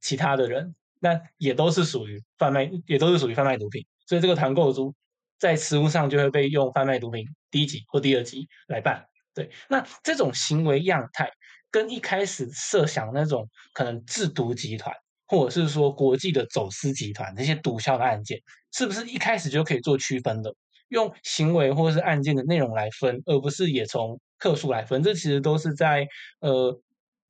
[0.00, 3.86] 其他的人，那也都是属于贩卖，也都是属于贩卖毒品。
[4.08, 4.92] 所以这个团购组
[5.38, 9.06] 在实务上就会被用贩卖毒品第一级或第二级来办。
[9.32, 11.30] 对，那这种行为样态
[11.70, 14.92] 跟一开始设想那种可能制毒集团。
[15.32, 18.38] 或者是说国际的走私集团这些毒枭的案件，
[18.70, 20.54] 是不是一开始就可以做区分的？
[20.88, 25.02] 用行为或是案件的内容来分，而不是也从克数来分？
[25.02, 26.06] 这其实都是在
[26.40, 26.78] 呃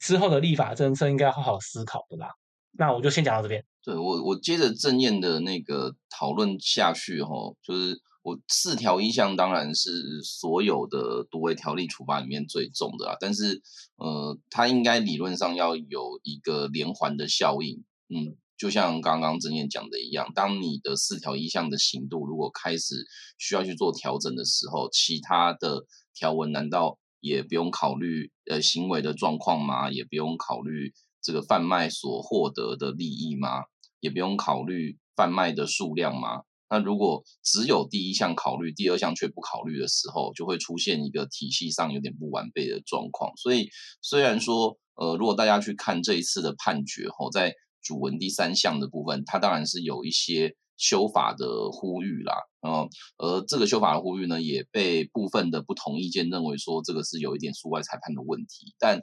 [0.00, 2.26] 之后的立法政策应该好好思考的啦。
[2.72, 3.64] 那我就先讲到这边。
[3.84, 7.30] 对，我我接着正彦的那个讨论下去哈，
[7.62, 13.62] 就是我四条一项当然是所有的毒违条例处罚里面最重的啦，但是
[13.94, 17.84] 呃，它应该理论上要有一个连环的效应。
[18.14, 23.06] 嗯，就像刚刚正彦讲的一样，当你的四条一项的刑度如果开始
[23.38, 29.90] 需要去做调整的时候，其他的条文难道也不用考虑呃行为的状况吗？
[29.90, 33.62] 也不用考虑这个贩卖所获得的利益吗？
[34.00, 36.42] 也不用考虑贩卖的数量吗？
[36.68, 43.30] 那如果只有第一项考虑，第二项却不考虑的时候，就会出现一个体系上有点不完备的状况。
[43.36, 43.68] 所以
[44.00, 52.34] 虽然说呃，如果大家去看这一次的判决吼，在主文第三项的部分，它当然是有一些修法的呼吁啦，
[52.66, 58.74] 嗯，而这个修法的呼吁呢，也被部分的不同意见认为说这个是有一点诉外裁判的问题。
[58.78, 59.00] 但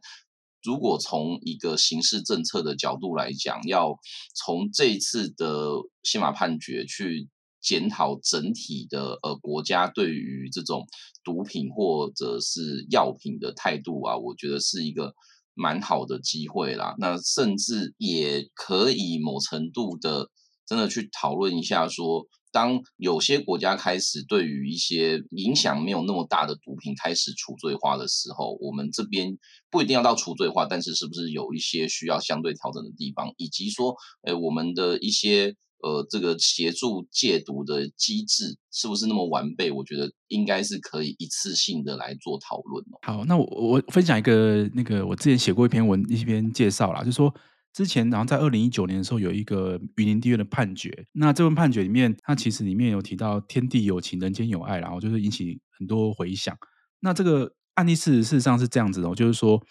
[0.63, 3.97] 如果从一个刑事政策的角度来讲，要
[4.35, 5.69] 从这一次的
[6.03, 7.29] 宪法判决去
[7.61, 10.85] 检讨整体的呃国家对于这种
[11.23, 15.13] 毒品或者是药品的态度啊，我觉得是一个。
[15.59, 20.29] 蛮好的机会啦，那甚至也可以某程度的
[20.65, 29.37] 真的去讨论一下说，当有些国家开始对于一些影响没有那么大的毒品开始除罪化的时候，我们这边
[29.69, 39.71] 不一定要到除罪化，但是是不是有一些需要相对调整的地方，以及说，诶，我们的一些呃，这个协助戒毒的机制是不是那么完备？
[39.71, 42.99] 我觉得应该是可以一次性的来做讨论哦。
[43.03, 47.33] 好，那我我分享一个那个我之前写过一篇文一篇介绍啦，就说
[47.71, 56.57] 之前然后在二零一九年的时候有一个云林地院的判决，那这份判决里面，它其实里面有提到天地有情，人间有爱，然后就是引起很多回响。
[56.99, 59.63] 那这个案例事实事实上是这样子的，就是说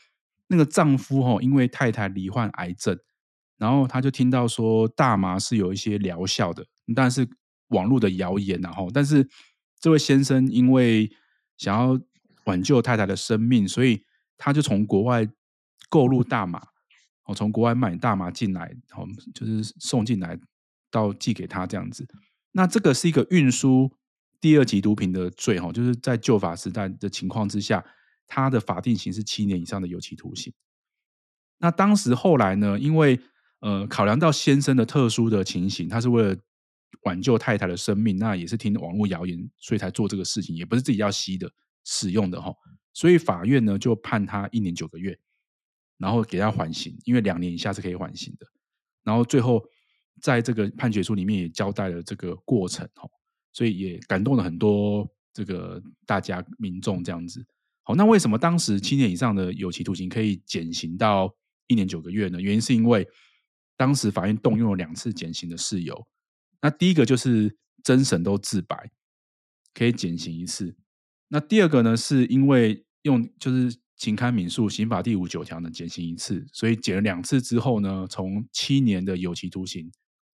[0.47, 2.99] 那个丈夫哦，因为太太罹患癌症。
[3.59, 7.29] 然后他就听到说大麻是有一些疗效的，但是
[7.69, 9.29] 网络的谣言，然后但是
[9.81, 11.11] 这位先生因为
[11.57, 12.01] 想要
[12.45, 14.05] 挽救太太的生命，所以
[14.37, 15.29] 他就从国外
[15.89, 16.63] 购入大麻，
[17.25, 20.39] 哦，从国外买大麻进来，哦，就是送进来
[20.91, 22.07] 到寄给他这样子。
[22.53, 23.93] 那这个是一个运输
[24.41, 27.85] 第二级毒品的罪，哈，就是在旧法时代的情况之下，
[28.27, 30.53] 他的法定刑是七年以上的有期徒刑。
[31.59, 33.21] 那当时后来呢，因为
[33.61, 36.37] 呃，考量到先生的特殊的情形，他是为了
[37.03, 41.51] 挽救太太的生命，那也是听网络谣言，所以才做这个事情，也不是自己要吸的、
[41.85, 42.55] 使用的哈。
[42.93, 45.19] 所以法院呢就判他一年九个月，
[45.97, 48.47] 然后给他缓刑，因为两年以下是可以缓刑的。
[49.03, 49.61] 然后最后
[50.21, 53.09] 在这个判决书里面也交代了这个过程哈，
[53.53, 57.45] 所以也感动了很多这个大家民众这样子。
[57.83, 61.35] 好，那为什么当时七年以上的有期徒刑可以减刑到
[61.67, 62.41] 一年九个月呢？
[62.41, 63.05] 原因是因为。
[63.79, 66.07] 当时法院动用了两次减刑的事由，
[66.61, 68.91] 那第一个就是真审都自白，
[69.73, 70.77] 可以减刑一次。
[71.29, 79.89] 那第二个呢，是因为用就是情堪民诉，刑法第五九条呢减刑一次，所以减了两次之后呢，从七年的有期徒刑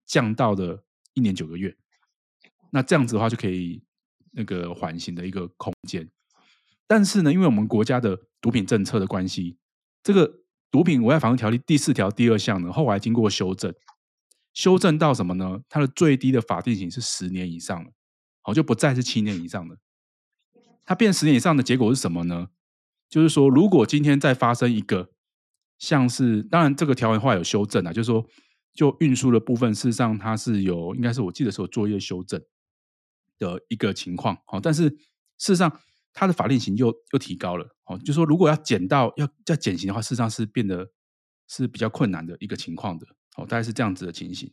[0.06, 0.86] 降到了
[1.16, 1.76] 一年九个月。
[2.70, 3.82] 那这样子的话就可以
[4.34, 6.08] 那个缓刑的一个空间。
[6.86, 9.58] 但是呢，因为我们国家的毒品政策的关系，
[10.04, 10.41] 这个。
[10.72, 13.74] 毒品危害防治条例第四条第二项呢，后来经过修正，
[14.54, 15.60] 修正到什么呢？
[15.68, 17.92] 它的最低的法定刑是十年以上了，
[18.42, 19.78] 好，就不再是七年以上的。
[20.86, 22.48] 它变十年以上的结果是什么呢？
[23.10, 25.12] 就是说，如果今天再发生一个
[25.78, 28.26] 像是，当然这个条文后来有修正啊，就是说，
[28.74, 32.42] 就运输的部分，事实上它是有，应该是我记得是有做一些修正
[33.38, 34.98] 的一个情况，好，但是事
[35.38, 35.82] 实上。
[36.14, 40.86] 他的法定刑又又提高了，哦，就说如果要减到要要减刑的话，事实上是变得
[41.48, 43.08] 是比较困难的一个情况的，
[43.38, 44.52] 哦，大概是这样子的情形。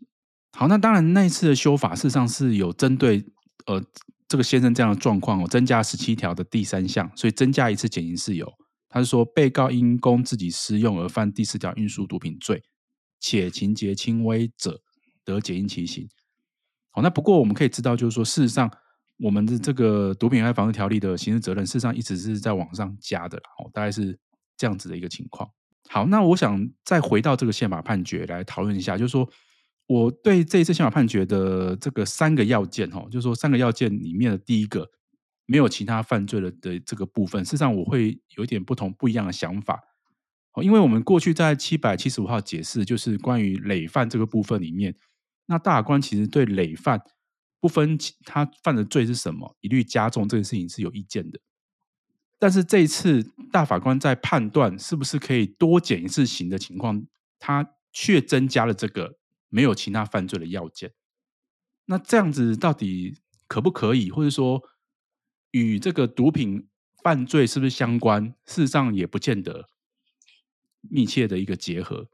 [0.52, 3.24] 好，那当然那一次的修法事实上是有针对
[3.66, 3.82] 呃
[4.28, 8.48] 这个先生这样的状况哦，增加十七条的第三项，所以增加一次减刑事由。
[8.88, 12.62] 他是说被告因供自己私用而犯第四条运输毒品罪，
[13.18, 14.80] 且情节轻微者，
[15.24, 16.08] 得减刑其刑。
[16.90, 18.70] 好，那不过我们可以知道，就是说事实上。
[19.18, 24.16] 我们的这个毒品危害防治条例的刑事责任，事实上一直是在往上加的，哦，大概是
[24.56, 25.50] 这样子的一个情况。
[25.88, 29.28] 好，那我想再回到这个宪法判决来讨论一下，就是说
[29.86, 34.88] 我对这一次宪法判决的这个三个要件，哈，就是说三个要件里面的第一个
[35.46, 39.82] 没有其他犯罪了的这个部分，事实上我会有一点不同不一样的想法，
[40.52, 44.94] 哦，因为我们过去在七百七十五号解释，就是关于累犯这个部分里面，
[45.46, 47.02] 那大法官其实对累犯。
[47.60, 51.40] 不分他犯的罪是什么，一律加重这个事情是有意见的。
[52.38, 57.04] 但是这一次大法官在判断是不是可以多减一次刑的情况，
[57.38, 60.92] 他却增加了这个没有其他犯罪的要件。
[61.86, 64.62] 那这样子到底可不可以，或者说
[65.50, 66.68] 与这个毒品
[67.02, 68.34] 犯罪是不是相关？
[68.46, 69.66] 事实上也不见得
[70.82, 72.08] 密切的一个结合。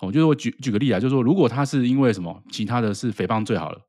[0.00, 3.87] 我就是我举举个例啊，就是说如果他是因为什么其他的是诽谤罪好了。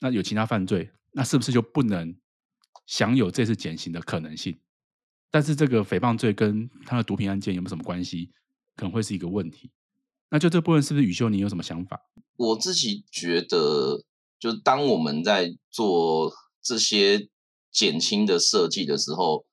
[0.00, 2.14] 那有其他犯罪，那是不是就不能
[2.86, 4.58] 享有这次减刑的可能性？
[5.30, 8.30] 但是这个诽谤罪跟他的毒品案件有没有什么关系？
[8.76, 9.70] 可能会是一个问题。
[10.28, 11.98] 那就这部分是不是宇修你有什么想法？
[12.36, 14.04] 我自己觉得，
[14.38, 16.32] 就当我们在做
[16.62, 17.28] 这些
[17.72, 19.46] 减轻的设计的时候，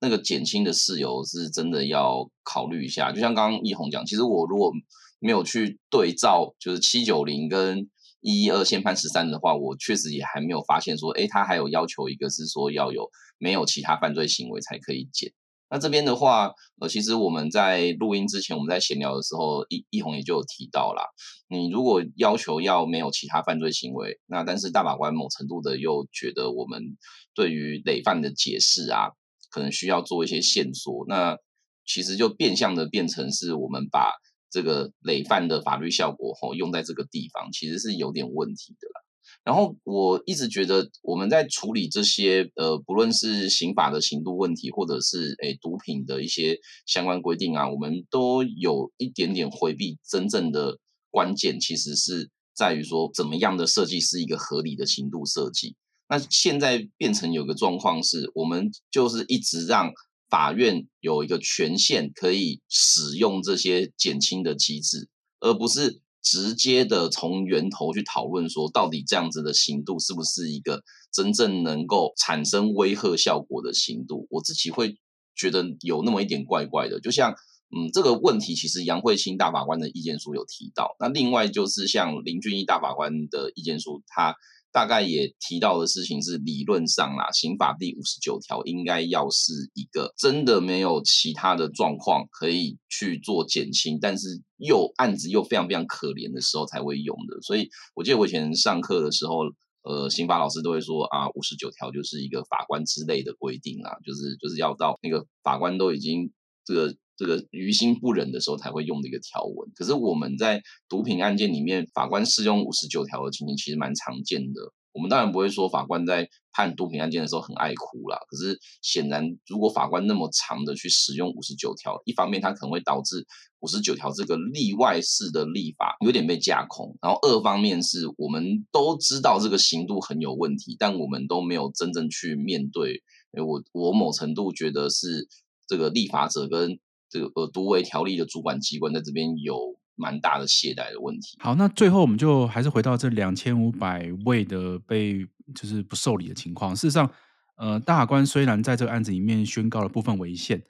[0.00, 3.10] 那个减轻的事由是真的要考虑一下。
[3.10, 4.72] 就像刚刚易红讲，其实我如果
[5.18, 7.90] 没有去对照，就是七九零跟。
[8.24, 15.30] 一一二先判十三的话，我确实也还没有发现说，诶，他还有要求一个是说要有没有其他犯罪行为才可以减。
[15.68, 16.50] 那这边的话，
[16.80, 21.04] 呃，其实我们在录音之前，我们在闲聊的时候，奕奕弘也就有提到啦。
[21.48, 26.96] 你如果要求要没有其他犯罪行为，那但是大法官某程度的又觉得我们
[27.34, 29.10] 对于累犯的解释啊，
[29.50, 31.04] 可能需要做一些线索。
[31.08, 31.36] 那
[31.84, 34.14] 其实就变相的变成是我们把。
[34.54, 39.00] 这个累犯的法律效果吼，用在这个地方其实是有点问题的啦。
[39.42, 50.78] 然后我一直觉得我们在处理这些呃，不论是刑法的刑度问题，或者是诶毒品的一些相关规定啊，我们都有一点点回避真正的
[51.10, 55.74] 关键，其实是在于说怎么样的设计是一个合理的刑度设计。
[56.08, 59.90] 那现在变成有个状况是，我们就是一直让
[60.30, 65.08] 法院有一个权限可以使用这些减轻的机制，
[65.40, 74.26] 而不是直接的从源头去讨论说，到底这样子的刑度是不是一个真正能够产生威吓效果的刑度？
[74.30, 74.98] 我自己会
[75.36, 77.34] 觉得有那么一点怪怪的，就像。
[77.76, 80.94] 嗯，这个问题其实杨惠钦大法官的意见书有提到。
[81.00, 84.36] 那另外就是像林俊义大法官的意见书，他
[84.74, 97.40] 大概也提到的事情是，理论上啦，刑法第五十九条应该要是一个真的没有其他的状况可以去做减轻，但是又案子又非常非常可怜的时候才会用的。
[97.40, 99.44] 所以我记得我以前上课的时候，
[99.84, 106.32] 呃，刑法老师都会说啊，五十九条就是一个法官之类的规定啊，就是就是要到那个法官都已经
[106.64, 106.96] 这个。
[107.16, 114.60] 这个于心不忍的时候才会用的一个条文，可是我们在毒品案件里面，法官适用五十九条的情形其实蛮常见的。
[114.92, 123.26] 我们当然不会说法官在判毒品案件的时候很爱哭啦，可是显然，如果法官那么长的去使用五十九条，一方面它可能会导致
[123.58, 133.02] 五十九条这个例外式的立法有点被架空，然后二方面是我们都知道这个刑度很有问题，但我们都没有真正去面对。
[133.32, 135.26] 我我某程度觉得是
[135.66, 141.36] 这个立法者跟这个呃，毒危条例的主管机关在这边有蛮大的懈怠的问题。
[141.40, 145.24] 好，那最后我们就还是回到这两千五百位的被
[145.54, 146.74] 就是不受理的情况。
[146.74, 147.08] 事实上，
[147.56, 150.60] 呃，大法官虽然在这个案子里面宣告了部分违宪，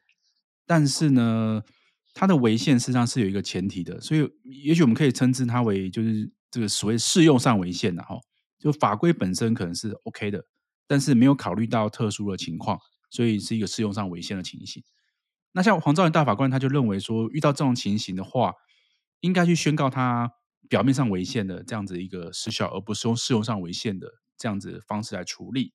[0.66, 1.62] 但是呢，
[2.12, 4.28] 他的违宪事实上是有一个前提的，所以
[4.64, 8.16] 也许我们可以称之它为就是这个所谓适用上违宪的哈，
[8.58, 10.44] 就法规本身可能是 OK 的，
[10.86, 12.78] 但是没有考虑到特殊的情况，
[13.10, 14.82] 所以是一个适用上违宪的情形。
[15.56, 18.54] 那像黄昭元大法官，他就认为说，遇到这种情形的话，
[19.20, 20.32] 应该去宣告他
[20.68, 25.72] 表面上违宪的这样子一个失效，而不是用适用上违宪的这样子方式来处理。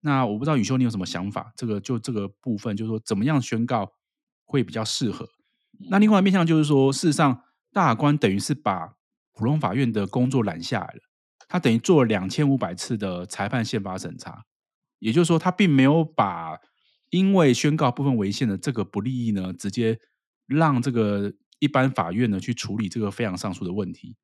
[0.00, 1.52] 那我不知道宇修你有什么想法？
[1.54, 3.92] 这个就这个部分，就是说怎么样宣告
[4.46, 5.28] 会比较适合？
[5.90, 8.94] 那另外面向就是说，事实上大法官等于是把
[9.34, 11.00] 普通法院的工作揽下来了，
[11.48, 14.46] 他等于做了两千五百次的裁判宪法审查，
[15.00, 16.58] 也就是说，他并没有把。
[17.12, 20.00] 因为宣告部分违宪的这个不利益呢，直接
[20.46, 24.16] 让这个一般法院呢去处理这个非常上诉的问题。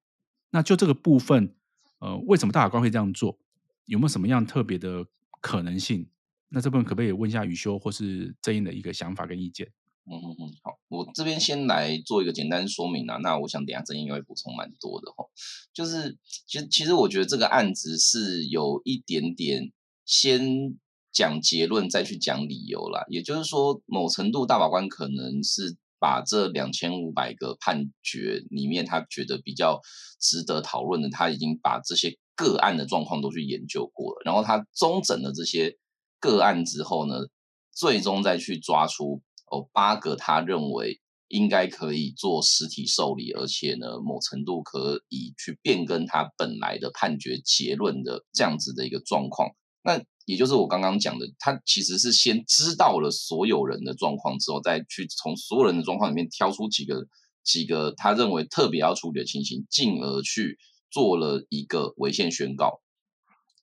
[0.53, 1.55] 那就这个部分，
[1.99, 3.39] 呃，为什么大法官会这样做？
[3.85, 5.05] 有没有什么样特别的
[5.43, 6.09] 可能性？
[6.49, 9.67] 那这部分可不可以问一下宇修或是正英的一个想法跟意见？
[10.07, 13.19] 嗯嗯嗯，好，我这边先来做一个简单说明啊。
[13.19, 15.27] 那我想等下正胤也会补充蛮多的哈。
[15.75, 16.17] 就是
[16.47, 19.73] 其实其实我觉得这个案子是有一点点
[20.07, 20.79] 先。
[21.19, 29.81] 讲结论再去讲理由啦，也就是说，某程度大法官可能是把这两千五百个判决里面，他觉得比较
[30.21, 35.77] 值得讨论的，他已经把这些个案的状况都去研究过了，然后他综整了这些
[36.21, 37.17] 个案之后呢，
[37.73, 49.51] 最终再去抓出哦八个他认为应该可以做实体受理，而且呢，某程度可以去变更他本来的判决结论的这样子的一个状况，
[49.83, 50.01] 那。
[50.29, 57.07] 也就是我刚刚讲的，他其实是先知道了所有人的状况之后，再去从所有人的状况里面挑出几个
[57.43, 60.59] 几个他认为特别要处理的情形，进而去
[60.91, 62.83] 做了一个违宪宣告。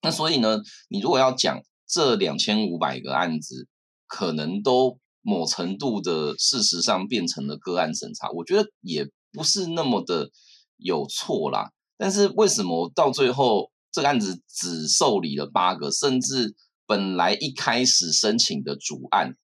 [0.02, 0.60] 那所以呢，
[0.90, 3.68] 你如果要讲这两千五百个案子，
[4.08, 10.32] 可能都某程度的事实上变成了个案审查，我觉得也不是那么的
[10.78, 11.70] 有错啦。
[11.96, 13.70] 但是为什么到最后？
[13.96, 16.54] 这个案子只受理了八个，甚至
[16.86, 19.38] 本来一开始申请的主案，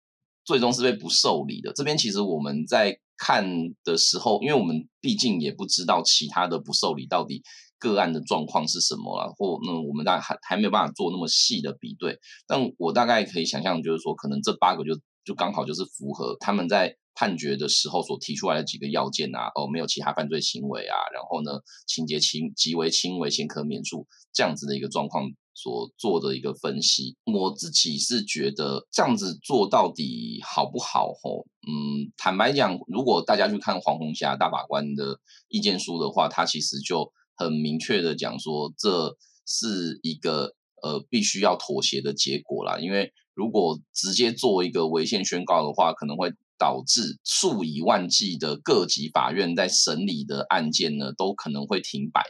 [0.43, 1.71] 最终是被不受理的。
[1.75, 3.45] 这边其实我们在看
[3.85, 7.43] 的时候，因为我们毕竟也不知道其他的不受理到底
[7.79, 12.19] 个案的状况是什么了，或那我们大概还还没有办法做那么细的比对。
[12.47, 14.99] 但我大概可以想象，就是说，可能这八个就
[15.29, 16.97] 就刚好就是符合他们在。
[17.21, 21.51] 判决的时候所提出来的几个要件啊，哦，没有其他犯罪行为啊，然后呢，
[21.85, 31.09] 情节轻极为轻微，先可免诉，这样子的一个状况所做的一个分析，我自己是觉得这样子做到底好不好？
[31.21, 35.19] 吼，嗯，坦白讲，如果大家去看黄虹霞大法官的
[35.49, 40.55] 意见书的话，他其实就很明确的讲说，这是一个
[40.85, 46.33] 呃必须要妥协的结果啦，因为如果直接做一个违宪宣告的话，可能会。
[46.61, 52.21] 导致数以万计的各级法院在审理的案件呢，都可能会停摆，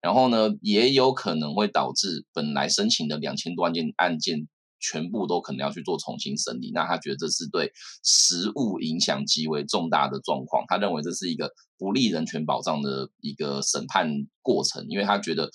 [0.00, 4.48] 然后呢，也有可能会导致本来申请的两千多万件案件
[4.80, 6.70] 全部都可能要去做重新审理。
[6.72, 7.70] 那他觉得这是对
[8.02, 15.50] 实务影响极为重大的状况，他认为这是一个不利人权保障的一个审判过程，因为他觉得。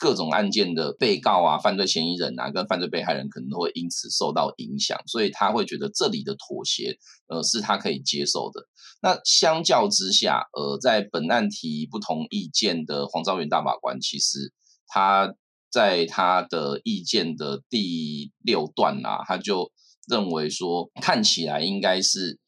[0.00, 8.66] 各种案件的被告啊、犯罪嫌疑人啊，跟犯罪被害人可能都会因此受到影响，所以他会觉得这里的妥协，呃，是他可以接受的。
[9.00, 14.52] 那相较之下，呃，在本案提不同意见的黄昭元大法官，其实
[14.86, 15.34] 他
[15.70, 19.70] 在他的意见的第六段啊，他就
[20.08, 22.38] 认为说，看起来应该是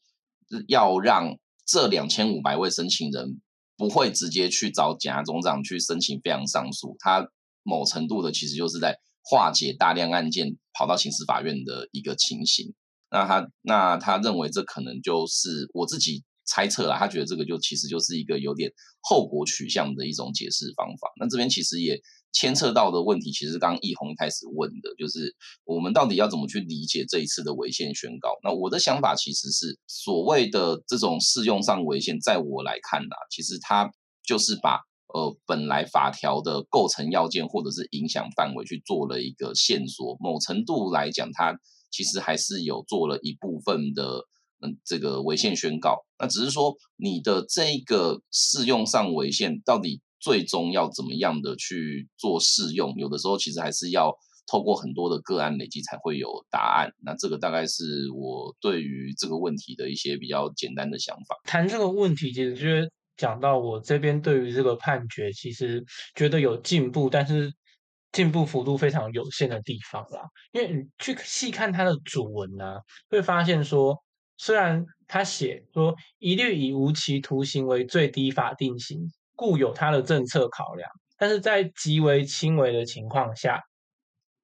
[0.67, 3.41] 要让这两千五百位申请人
[3.77, 7.27] 不会直接去找检察总长去申请非常上诉，他。
[7.67, 12.75] 某程度的，其实就是在化解大量案件跑到刑事法院的一个情形。
[13.09, 18.71] 那他那他认为这可能就是我自己猜测啦，他觉得这个就其实就是一个有点
[19.01, 21.09] 后果取向的一种解释方法。
[21.19, 21.99] 那这边其实也
[22.35, 25.33] 牵扯到的问题，其实刚刚奕弘一开始问的就是
[25.63, 28.29] 我们到底要怎么去理解这一次的违宪宣告？
[28.43, 33.89] 那我的想法其实是所谓的这种适用上违宪，在我来看呢，其实它
[34.27, 34.81] 就是把。
[35.13, 41.57] 呃，本来法条的构成要件或者是影响范围去做了一个线索，某程度来讲，它
[41.89, 44.25] 其实还是有做了一部分的
[44.59, 45.99] 嗯这个违宪宣告。
[46.19, 52.91] 那只是说你的这个适用上违宪，到底最终要怎么样的去做适用？
[52.97, 54.11] 有的时候其实还是要
[54.47, 56.89] 透过很多的个案累积才会有答案。
[57.03, 61.35] 那这个大概是我对于这个问题的一些比较简单的想法。
[61.43, 62.89] 谈这个问题，其实觉得。
[63.17, 65.81] 讲到我这边对于这个判决，其实
[66.15, 67.49] 觉得有进步，但是
[68.11, 70.19] 进步幅度非常有限的地方啦。
[70.51, 73.97] 因为你去细看它的主文呢、啊，会发现说，
[74.35, 83.61] 虽然他写说一律以无期徒刑为最低法定刑，故有他的政策考量，但是在极为轻微的情况下，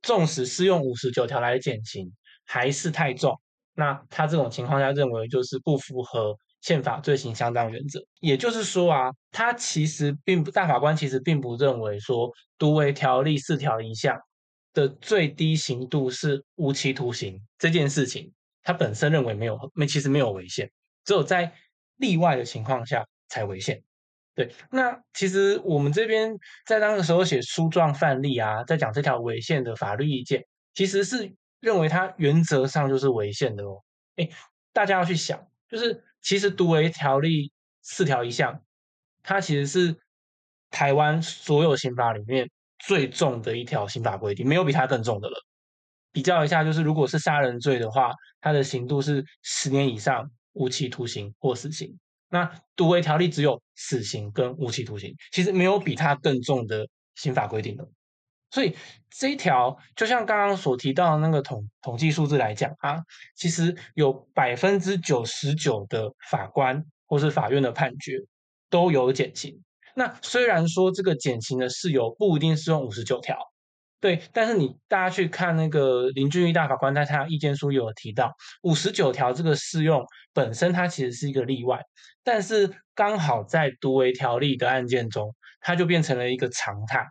[0.01, 2.11] 纵使适用五十九条来减刑，
[2.45, 3.39] 还是太重。
[3.73, 6.35] 那他这种情况下认为就是不符合。
[6.61, 14.15] 宪法罪刑相当原则，也就是说啊，他其实并不，大法官其实并不认为说，独违条例四条一项
[14.71, 18.31] 的最低刑度是无期徒刑这件事情，
[18.61, 20.71] 他本身认为没有没其实没有违宪，
[21.03, 21.51] 只有在
[21.97, 23.81] 例外的情况下才违宪。
[24.35, 26.31] 对，那其实我们这边
[26.65, 33.83] 在那个时候写书状范例啊，在讲这条违宪的法律意见，其实是认为它原则上就是违宪的哦。
[34.15, 34.29] 哎，
[34.71, 36.03] 大家要去想，就是。
[36.23, 37.51] 其实独违条例
[37.81, 38.61] 四条一项，
[39.23, 39.95] 它其实是
[40.69, 45.43] 台湾所有刑法里面最重的一条刑法规定，没有比它更重的了。
[46.11, 51.97] 比较一下，就是如果是杀人罪的话，它的刑度是十年以上无期徒刑或死刑。
[52.31, 57.87] 那独违条例只有死刑跟无期徒刑，其实没有比它更重的刑法规定了。
[58.49, 58.75] 所以
[59.09, 62.99] 这一条，就像刚刚所提到的那个统统计数字来讲啊，
[63.35, 68.17] 其实有百分之九十九的法官或是法院的判决
[68.69, 69.61] 都有减刑。
[69.93, 73.37] 那虽然说这个减刑的事由不一定适用五十九条，
[74.01, 78.33] 对，但是你大家去看那个林俊义大法官在他意见书有提到，
[78.63, 81.79] 五十九条这个适用本身它其实是一个例外，
[82.23, 87.05] 但是刚好在独违条例的案件中，它就变成了一个常态。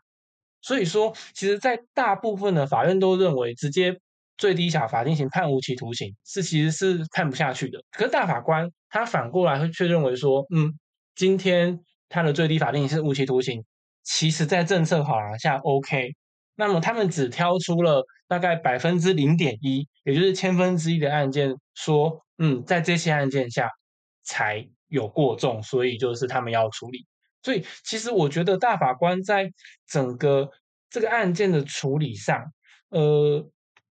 [0.62, 3.96] 所以说，其实，在大部分的法院都认为，直接
[4.36, 7.78] 最低小法定刑判无期徒刑是其实是判不下去的。
[7.92, 10.74] 可是大法官他反过来会却认为说，嗯，
[11.14, 11.78] 今天
[12.08, 13.64] 他的最低法定刑是无期徒刑，
[14.02, 16.16] 其实在政策考量下 OK。
[16.60, 23.70] 那么他们只挑出了大概百分之零点一，也就是千分之一的案件，说，嗯，在这些案件下
[24.24, 27.06] 才有过重，所以就是他们要处理。
[27.42, 29.50] 所以，其实我觉得大法官在
[29.88, 30.50] 整个
[30.90, 32.44] 这个案件的处理上，
[32.90, 33.42] 呃，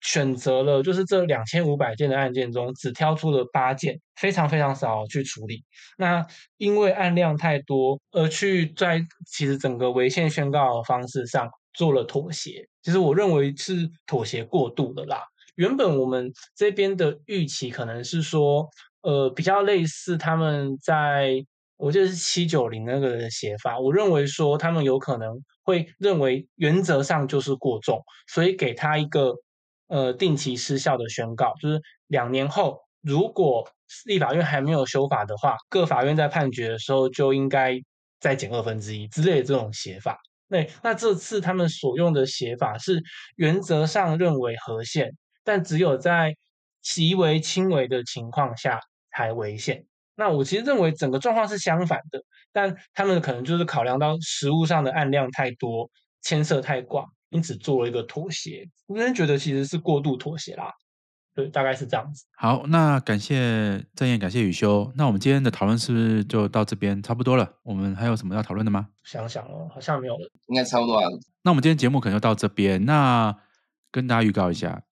[0.01, 5.65] 选择了就是这两千五百件的案件中，只挑出了八件，非常非常少去处理。
[5.97, 6.23] 那
[6.57, 11.49] 因为案量太多，而去在其实整个违宪宣告的方式上
[11.79, 12.67] 做了妥协。
[12.83, 15.23] 其实我认为是妥协过度的啦。
[15.55, 18.67] 原本我们这边的预期可能是说，
[19.01, 21.45] 呃，比较类似他们在。
[21.77, 29.33] 我记得是七九零那个的写法，我认为说他们有可能会认为原则上就是过重，所以给他一个
[29.87, 33.65] 呃定期失效的宣告，就是两年后如果
[34.03, 37.79] 立法院还没有修法的话，各法院在判决的时候就应该
[38.19, 40.19] 再减二分之一之类的这种写法。
[40.49, 43.01] 对，那这次他们所用的写法是
[43.35, 46.35] 原则上认为合宪，但只有在
[46.81, 48.79] 极为轻微的情况下
[49.15, 49.85] 才违宪。
[50.15, 52.19] 那我其实认为整个状况是相反的，
[52.51, 55.89] 但他们可能就是考量到实务上的案量太多，
[56.23, 58.67] 牵涉太广，因此做了一个妥协。
[58.87, 60.73] 我个人觉得其实是过度妥协啦。
[61.35, 62.25] 对，大概是这样子。
[62.35, 64.91] 好，那感谢正彦，感谢雨修。
[64.95, 67.49] 那我们今天的讨论是不是就到这边差不多了？
[67.63, 68.89] 我们还有什么要讨论的吗？
[69.05, 71.07] 想想哦，好像没有了，应该差不多了。
[71.43, 72.83] 那我们今天节目可能就到这边。
[72.83, 73.33] 那
[73.89, 74.83] 跟大家预告一下，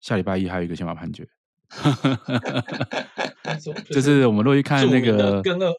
[0.00, 1.26] 下礼拜一还有一个宪法判决。
[3.90, 5.72] 就是我们落去看那个庚二，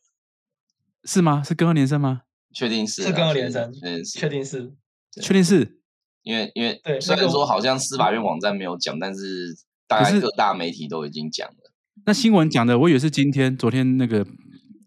[1.03, 1.43] 是吗？
[1.45, 2.23] 是跟二连胜吗？
[2.53, 3.71] 确定是，是跟二连胜，
[4.11, 4.73] 确定是，
[5.21, 5.79] 确定是。
[6.23, 9.55] 因为因为虽然说好像司法院网站没有讲，但是。
[9.87, 11.71] 大概各大媒体都已经讲了。
[12.05, 14.25] 那新闻讲的，我以为是今天、昨天那个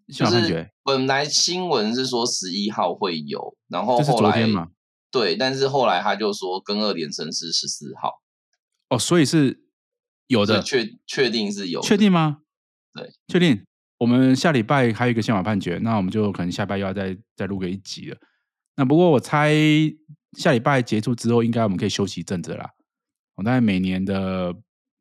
[0.09, 0.70] 宪法判决。
[0.84, 4.68] 本来新闻是说十一号会有，然后后来是昨天嘛？
[5.11, 8.20] 对，但是后来他就说跟二连升是十四号。
[8.90, 9.61] 哦，所以是
[10.26, 12.38] 有的，确确定是有，确定吗？
[12.94, 13.64] 对，确定。
[13.99, 18.16] 我们下礼拜还有一个宪法判决，那我们就可能下礼拜又要再再录个一集了。
[18.76, 19.53] 那不过我猜
[20.38, 22.70] 下礼拜结束之后，应该我们可以休息一阵子啦。
[23.34, 24.55] 我大概每年的。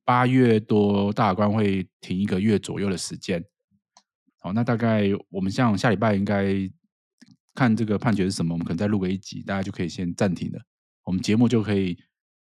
[0.08, 3.44] 八月多，大法官会停一个月左右的时间。
[4.40, 6.56] 好，那大概我们像下礼拜应该
[7.54, 10.62] 看这个判决是什么，我们可能再录个一集，大家就可以先暂停了。
[11.04, 11.98] 我们节目就可以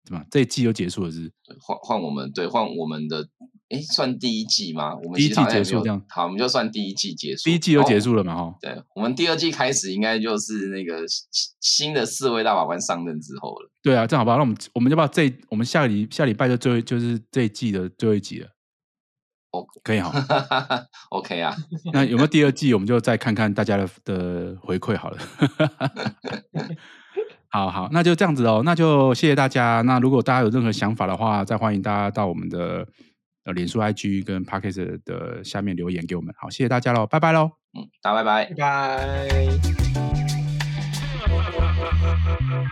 [0.05, 0.22] 怎么？
[0.30, 1.32] 这一季就结束了，是？
[1.59, 3.26] 换换我们对换我们的。
[3.70, 4.94] 哎，算第一季吗？
[4.96, 7.42] 我们第一季结束这样，好，我们就算第一季结束。
[7.44, 8.34] 第一季就结束了嘛？
[8.34, 11.04] 哈，对，我们第二季开始应该就是那个
[11.60, 13.70] 新的四位大法官上任之后了。
[13.82, 14.36] 对啊，这样好吧？
[14.36, 18.48] 那我们我们就把这我们下个礼下礼拜就最后就是这一季的最后一集了。
[19.50, 20.12] 哦，可以哈，
[21.12, 21.54] OK 啊。
[21.92, 22.72] 那有没有第二季？
[22.72, 25.18] 我们就再看看大家的的回馈好了。
[27.50, 28.62] 好好，那就这样子哦。
[28.64, 29.82] 那就谢谢大家。
[29.82, 32.88] 那如果大家有任何想法的话，再欢迎大家到我们的。
[33.53, 36.34] 脸书 ig 跟 parkes 的下面留言给我们。
[36.38, 38.44] 好谢谢大家喽拜拜喽嗯大家拜拜。
[38.55, 38.55] 拜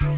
[0.01, 0.16] 拜。